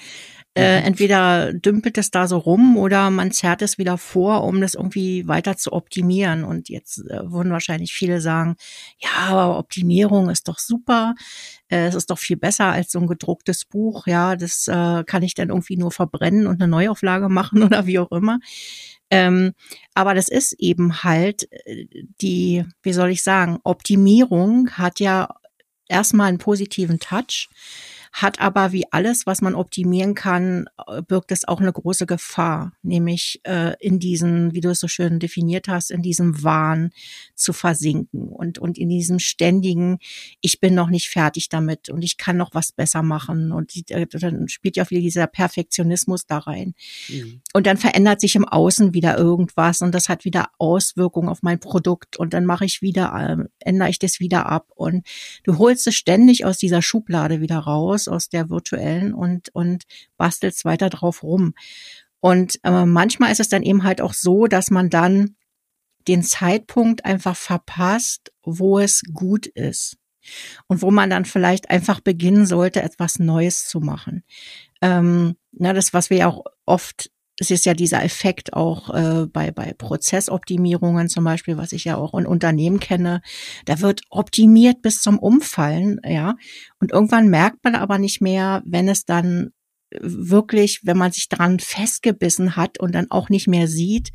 [0.57, 4.73] Äh, entweder dümpelt es da so rum oder man zerrt es wieder vor, um das
[4.73, 6.45] irgendwie weiter zu optimieren.
[6.45, 8.55] Und jetzt äh, würden wahrscheinlich viele sagen,
[8.97, 11.13] ja, aber Optimierung ist doch super.
[11.67, 14.07] Äh, es ist doch viel besser als so ein gedrucktes Buch.
[14.07, 17.99] Ja, das äh, kann ich dann irgendwie nur verbrennen und eine Neuauflage machen oder wie
[17.99, 18.39] auch immer.
[19.09, 19.53] Ähm,
[19.93, 21.85] aber das ist eben halt äh,
[22.21, 25.27] die, wie soll ich sagen, Optimierung hat ja
[25.89, 27.49] erstmal einen positiven Touch
[28.15, 32.71] hat aber wie alles, was man optimieren kann, äh, birgt es auch eine große Gefahr,
[32.81, 36.91] nämlich äh, in diesen, wie du es so schön definiert hast, in diesem Wahn
[37.35, 39.97] zu versinken und, und in diesem ständigen,
[40.39, 44.07] ich bin noch nicht fertig damit und ich kann noch was besser machen und äh,
[44.07, 46.73] dann spielt ja auch wieder dieser Perfektionismus da rein.
[47.09, 47.41] Mhm.
[47.51, 51.59] Und dann verändert sich im Außen wieder irgendwas und das hat wieder Auswirkungen auf mein
[51.59, 55.05] Produkt und dann mache ich wieder, äh, ändere ich das wieder ab und
[55.43, 59.83] du holst es ständig aus dieser Schublade wieder raus aus der virtuellen und, und
[60.17, 61.53] bastelst weiter drauf rum.
[62.19, 65.35] Und äh, manchmal ist es dann eben halt auch so, dass man dann
[66.07, 69.97] den Zeitpunkt einfach verpasst, wo es gut ist.
[70.67, 74.23] Und wo man dann vielleicht einfach beginnen sollte, etwas Neues zu machen.
[74.81, 79.25] Ähm, na, das, was wir ja auch oft es ist ja dieser Effekt auch äh,
[79.27, 83.21] bei, bei Prozessoptimierungen zum Beispiel, was ich ja auch in Unternehmen kenne.
[83.65, 86.35] Da wird optimiert bis zum Umfallen, ja.
[86.79, 89.51] Und irgendwann merkt man aber nicht mehr, wenn es dann
[89.99, 94.09] wirklich, wenn man sich dran festgebissen hat und dann auch nicht mehr sieht,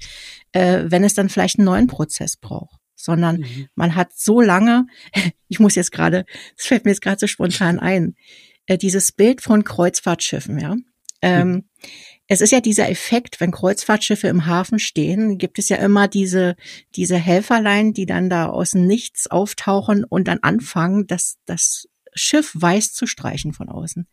[0.52, 3.68] äh, wenn es dann vielleicht einen neuen Prozess braucht sondern mhm.
[3.74, 4.86] man hat so lange,
[5.48, 6.24] ich muss jetzt gerade,
[6.56, 8.14] es fällt mir jetzt gerade so spontan ein,
[8.66, 10.76] äh, dieses Bild von Kreuzfahrtschiffen, ja.
[11.22, 11.68] Ähm, mhm.
[12.32, 16.54] Es ist ja dieser Effekt, wenn Kreuzfahrtschiffe im Hafen stehen, gibt es ja immer diese,
[16.94, 22.52] diese Helferlein, die dann da aus dem Nichts auftauchen und dann anfangen, das, das Schiff
[22.54, 24.06] weiß zu streichen von außen.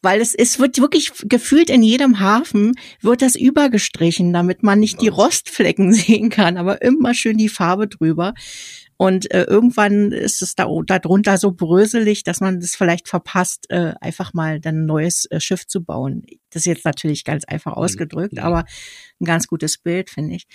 [0.00, 5.02] Weil es, es wird wirklich gefühlt in jedem Hafen wird das übergestrichen, damit man nicht
[5.02, 8.32] die Rostflecken sehen kann, aber immer schön die Farbe drüber.
[9.00, 13.94] Und äh, irgendwann ist es da darunter so bröselig, dass man das vielleicht verpasst, äh,
[14.00, 16.26] einfach mal dann ein neues äh, Schiff zu bauen.
[16.50, 17.82] Das ist jetzt natürlich ganz einfach mhm.
[17.82, 18.40] ausgedrückt, mhm.
[18.40, 18.64] aber
[19.20, 20.48] ein ganz gutes Bild, finde ich.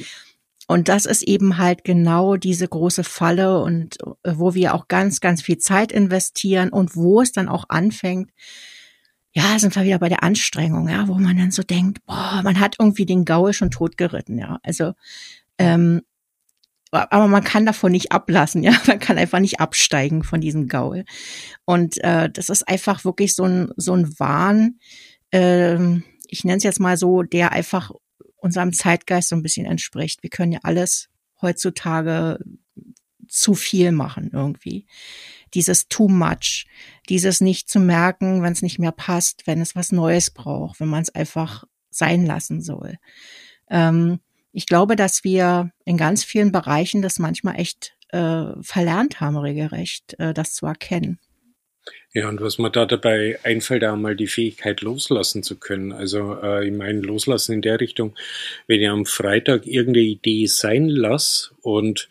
[0.67, 5.21] und das ist eben halt genau diese große Falle und äh, wo wir auch ganz,
[5.21, 8.29] ganz viel Zeit investieren und wo es dann auch anfängt,
[9.33, 12.59] ja, sind wir wieder bei der Anstrengung, ja, wo man dann so denkt, boah, man
[12.59, 14.59] hat irgendwie den Gaul schon totgeritten, ja.
[14.63, 14.93] Also,
[15.57, 16.01] ähm,
[16.93, 18.73] aber man kann davon nicht ablassen, ja.
[18.87, 21.05] Man kann einfach nicht absteigen von diesem Gaul.
[21.65, 24.79] Und äh, das ist einfach wirklich so ein, so ein Wahn,
[25.31, 27.91] ähm, ich nenne es jetzt mal so, der einfach
[28.37, 30.23] unserem Zeitgeist so ein bisschen entspricht.
[30.23, 31.09] Wir können ja alles
[31.41, 32.39] heutzutage
[33.27, 34.85] zu viel machen irgendwie.
[35.53, 36.65] Dieses too much,
[37.09, 40.87] dieses nicht zu merken, wenn es nicht mehr passt, wenn es was Neues braucht, wenn
[40.87, 42.97] man es einfach sein lassen soll.
[43.69, 44.19] Ähm,
[44.53, 50.15] ich glaube, dass wir in ganz vielen Bereichen das manchmal echt äh, verlernt haben, regelrecht,
[50.19, 51.19] äh, das zu erkennen.
[52.13, 55.91] Ja, und was mir da dabei einfällt, auch mal die Fähigkeit loslassen zu können.
[55.91, 58.15] Also äh, ich meine, loslassen in der Richtung,
[58.67, 62.09] wenn ich am Freitag irgendeine Idee sein lasse und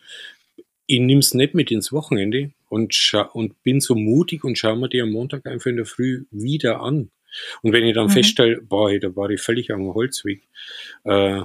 [0.87, 4.89] ich nehme es nicht mit ins Wochenende und, und bin so mutig und schaue mir
[4.89, 7.11] die am Montag einfach in der Früh wieder an.
[7.63, 8.11] Und wenn ich dann mhm.
[8.11, 10.43] feststelle, boah, da war ich völlig am Holzweg,
[11.05, 11.43] äh,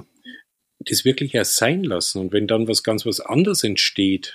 [0.90, 2.20] das wirklich erst sein lassen.
[2.20, 4.34] Und wenn dann was ganz was anderes entsteht,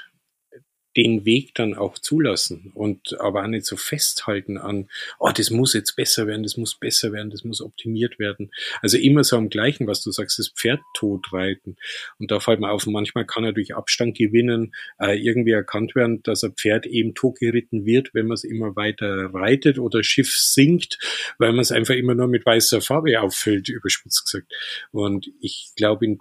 [0.95, 4.89] den Weg dann auch zulassen und aber auch nicht so festhalten an,
[5.20, 8.51] oh, das muss jetzt besser werden, das muss besser werden, das muss optimiert werden.
[8.82, 11.78] Also immer so am gleichen, was du sagst, das Pferd totreiten.
[12.20, 16.22] Und da fällt mir auf, manchmal kann er durch Abstand gewinnen, äh, irgendwie erkannt werden,
[16.24, 20.99] dass ein Pferd eben totgeritten wird, wenn man es immer weiter reitet oder Schiff sinkt,
[21.39, 24.54] weil man es einfach immer nur mit weißer Farbe auffüllt, überspitzt gesagt.
[24.91, 26.20] Und ich glaube, in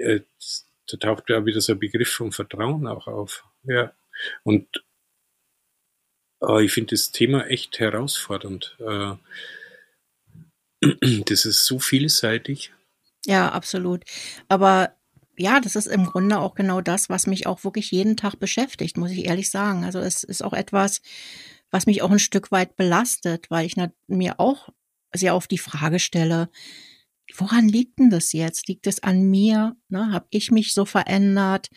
[0.00, 0.22] äh,
[0.88, 3.44] da taucht ja wieder so ein Begriff von Vertrauen auch auf.
[3.64, 3.92] Ja.
[4.42, 4.84] Und
[6.42, 8.76] äh, ich finde das Thema echt herausfordernd.
[8.80, 9.16] Äh,
[11.26, 12.72] das ist so vielseitig.
[13.26, 14.04] Ja, absolut.
[14.48, 14.94] Aber
[15.36, 18.96] ja, das ist im Grunde auch genau das, was mich auch wirklich jeden Tag beschäftigt,
[18.96, 19.84] muss ich ehrlich sagen.
[19.84, 21.00] Also es ist auch etwas,
[21.70, 23.76] was mich auch ein Stück weit belastet, weil ich
[24.06, 24.70] mir auch
[25.14, 26.48] sehr oft die Frage stelle,
[27.36, 28.68] woran liegt denn das jetzt?
[28.68, 29.76] Liegt es an mir?
[29.88, 30.12] Ne?
[30.12, 31.68] Habe ich mich so verändert?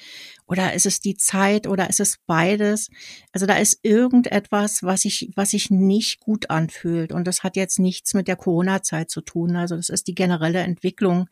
[0.47, 2.89] Oder ist es die Zeit oder ist es beides?
[3.32, 7.12] Also da ist irgendetwas, was sich was sich nicht gut anfühlt.
[7.12, 9.56] Und das hat jetzt nichts mit der Corona-Zeit zu tun.
[9.56, 11.28] Also das ist die generelle Entwicklung,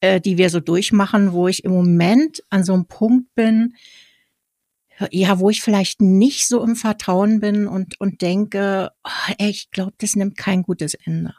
[0.00, 3.74] äh, die wir so durchmachen, wo ich im Moment an so einem Punkt bin,
[5.10, 9.70] ja, wo ich vielleicht nicht so im Vertrauen bin und, und denke, oh, ey, ich
[9.70, 11.34] glaube, das nimmt kein gutes Ende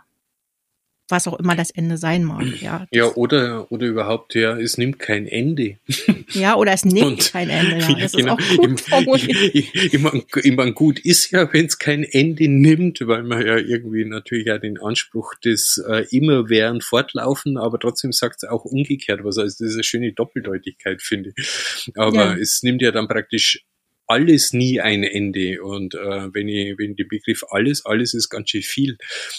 [1.10, 2.46] was auch immer das Ende sein mag.
[2.58, 5.78] Ja, ja oder, oder überhaupt, ja, es nimmt kein Ende.
[6.34, 7.78] Ja, oder es nimmt Und, kein Ende.
[7.78, 9.56] Ja, das genau, ist auch gut formuliert.
[10.44, 14.52] Ich, meine, gut ist ja, wenn es kein Ende nimmt, weil man ja irgendwie natürlich
[14.52, 19.38] auch den Anspruch des äh, immerwährend fortlaufen, aber trotzdem sagt es auch umgekehrt was.
[19.38, 21.92] Also das ist eine schöne Doppeldeutigkeit, finde ich.
[21.96, 22.36] Aber ja.
[22.36, 23.64] es nimmt ja dann praktisch
[24.08, 25.62] alles nie ein Ende.
[25.62, 28.98] Und äh, wenn ich, wenn der Begriff alles, alles ist ganz schön viel.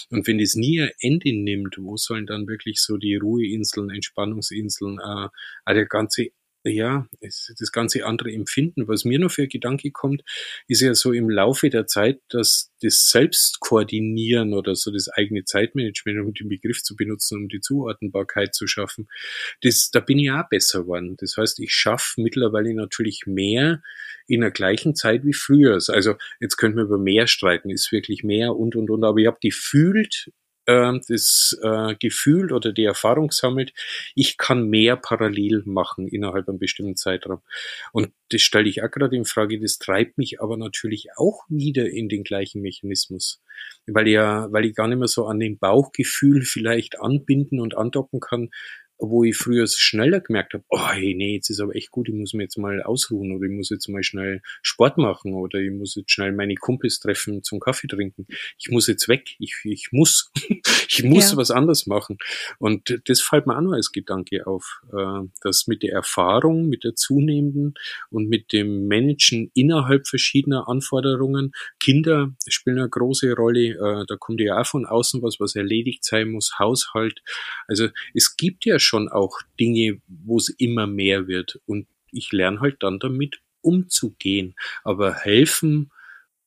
[0.09, 4.99] Und wenn es nie ein Ende nimmt, wo sollen dann wirklich so die Ruheinseln, Entspannungsinseln,
[4.99, 6.29] äh, der ganze
[6.63, 8.87] ja, das ganze andere Empfinden.
[8.87, 10.23] Was mir noch für Gedanke kommt,
[10.67, 16.19] ist ja so im Laufe der Zeit, dass das Selbstkoordinieren oder so das eigene Zeitmanagement,
[16.19, 19.07] um den Begriff zu benutzen, um die Zuordnbarkeit zu schaffen,
[19.61, 21.15] das, da bin ich auch besser geworden.
[21.17, 23.81] Das heißt, ich schaffe mittlerweile natürlich mehr
[24.27, 25.79] in der gleichen Zeit wie früher.
[25.87, 29.27] Also jetzt könnten wir über mehr streiten, ist wirklich mehr und und und, aber ich
[29.27, 30.31] habe gefühlt
[30.69, 33.73] äh, das äh, Gefühl oder die Erfahrung sammelt,
[34.13, 37.41] ich kann mehr parallel machen innerhalb einem bestimmten Zeitraum.
[37.91, 41.89] Und das stelle ich auch gerade in Frage, das treibt mich aber natürlich auch wieder
[41.89, 43.41] in den gleichen Mechanismus.
[43.87, 48.19] Weil ja, weil ich gar nicht mehr so an dem Bauchgefühl vielleicht anbinden und andocken
[48.19, 48.49] kann,
[48.99, 52.15] wo ich früher schneller gemerkt habe, oh hey, nee, jetzt ist aber echt gut, ich
[52.15, 55.71] muss mir jetzt mal ausruhen oder ich muss jetzt mal schnell Sport machen oder ich
[55.71, 58.27] muss jetzt schnell meine Kumpels treffen zum Kaffee trinken.
[58.57, 60.31] Ich muss jetzt weg, ich, ich muss,
[60.89, 61.37] ich muss ja.
[61.37, 62.17] was anderes machen.
[62.57, 66.83] Und das fällt mir auch noch als Gedanke auf, äh, dass mit der Erfahrung, mit
[66.83, 67.75] der zunehmenden
[68.09, 74.41] und mit dem Managen innerhalb verschiedener Anforderungen, Kinder spielen eine große Rolle, äh, da kommt
[74.41, 77.21] ja auch von außen was, was erledigt sein muss, Haushalt.
[77.67, 81.59] Also es gibt ja schon auch Dinge, wo es immer mehr wird.
[81.65, 84.55] Und ich lerne halt dann damit umzugehen.
[84.83, 85.91] Aber helfen,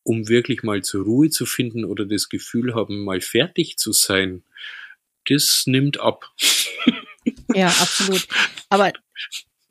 [0.02, 4.42] um wirklich mal zur Ruhe zu finden oder das Gefühl haben, mal fertig zu sein,
[5.26, 6.24] das nimmt ab.
[7.54, 8.26] Ja, absolut.
[8.68, 8.92] Aber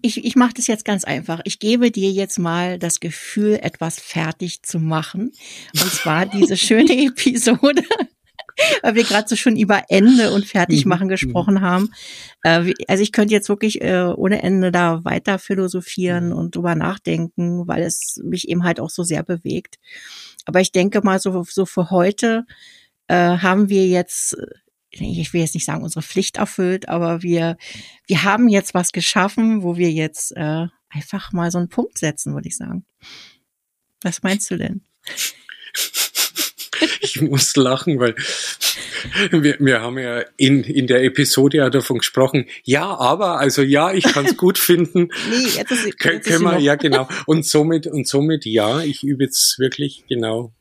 [0.02, 1.42] ich, ich mache das jetzt ganz einfach.
[1.44, 5.32] Ich gebe dir jetzt mal das Gefühl, etwas fertig zu machen.
[5.74, 7.84] Und zwar diese schöne Episode
[8.82, 11.12] weil wir gerade so schon über Ende und Fertigmachen mhm.
[11.12, 11.92] gesprochen haben.
[12.44, 16.36] Äh, also ich könnte jetzt wirklich äh, ohne Ende da weiter philosophieren mhm.
[16.36, 19.78] und drüber nachdenken, weil es mich eben halt auch so sehr bewegt.
[20.46, 22.46] Aber ich denke mal, so, so für heute
[23.08, 24.38] äh, haben wir jetzt
[24.94, 27.58] ich will jetzt nicht sagen, unsere Pflicht erfüllt, aber wir,
[28.08, 32.34] wir haben jetzt was geschaffen, wo wir jetzt äh, einfach mal so einen Punkt setzen,
[32.34, 32.86] würde ich sagen.
[34.02, 34.82] Was meinst du denn?
[37.02, 38.16] ich muss lachen, weil
[39.32, 43.94] wir, wir haben ja in, in der Episode ja davon gesprochen, ja, aber, also ja,
[43.94, 45.10] ich kann es gut finden.
[45.30, 47.08] nee, jetzt ist, jetzt können, können wir, ja genau.
[47.26, 50.54] Und somit, und somit, ja, ich übe jetzt wirklich genau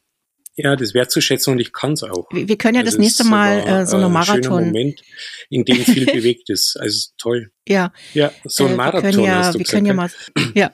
[0.57, 2.27] ja, das wertzuschätzen und ich kann es auch.
[2.33, 4.59] Wir, können ja also das nächste Mal äh, so eine Marathon.
[4.59, 5.03] Ein Moment,
[5.49, 6.77] in dem viel bewegt ist.
[6.79, 7.51] Also toll.
[7.67, 7.93] Ja.
[8.15, 9.03] Ja, so ein äh, Marathon.
[9.05, 10.11] Wir können ja, wir können ja mal,
[10.55, 10.73] ja,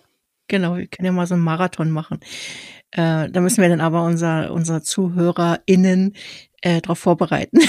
[0.48, 2.20] genau, wir können ja mal so einen Marathon machen.
[2.92, 6.14] Äh, da müssen wir dann aber unser, unsere ZuhörerInnen
[6.62, 7.60] äh, darauf vorbereiten.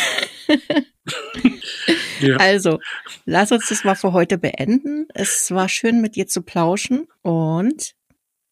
[2.21, 2.37] ja.
[2.37, 2.79] Also,
[3.25, 5.07] lass uns das mal für heute beenden.
[5.13, 7.93] Es war schön, mit dir zu plauschen und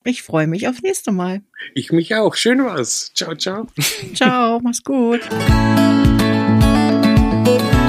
[0.03, 1.41] ich freue mich aufs nächste Mal.
[1.74, 2.36] Ich mich auch.
[2.36, 3.11] Schön was.
[3.16, 3.68] Ciao, ciao.
[4.13, 5.22] Ciao, mach's gut.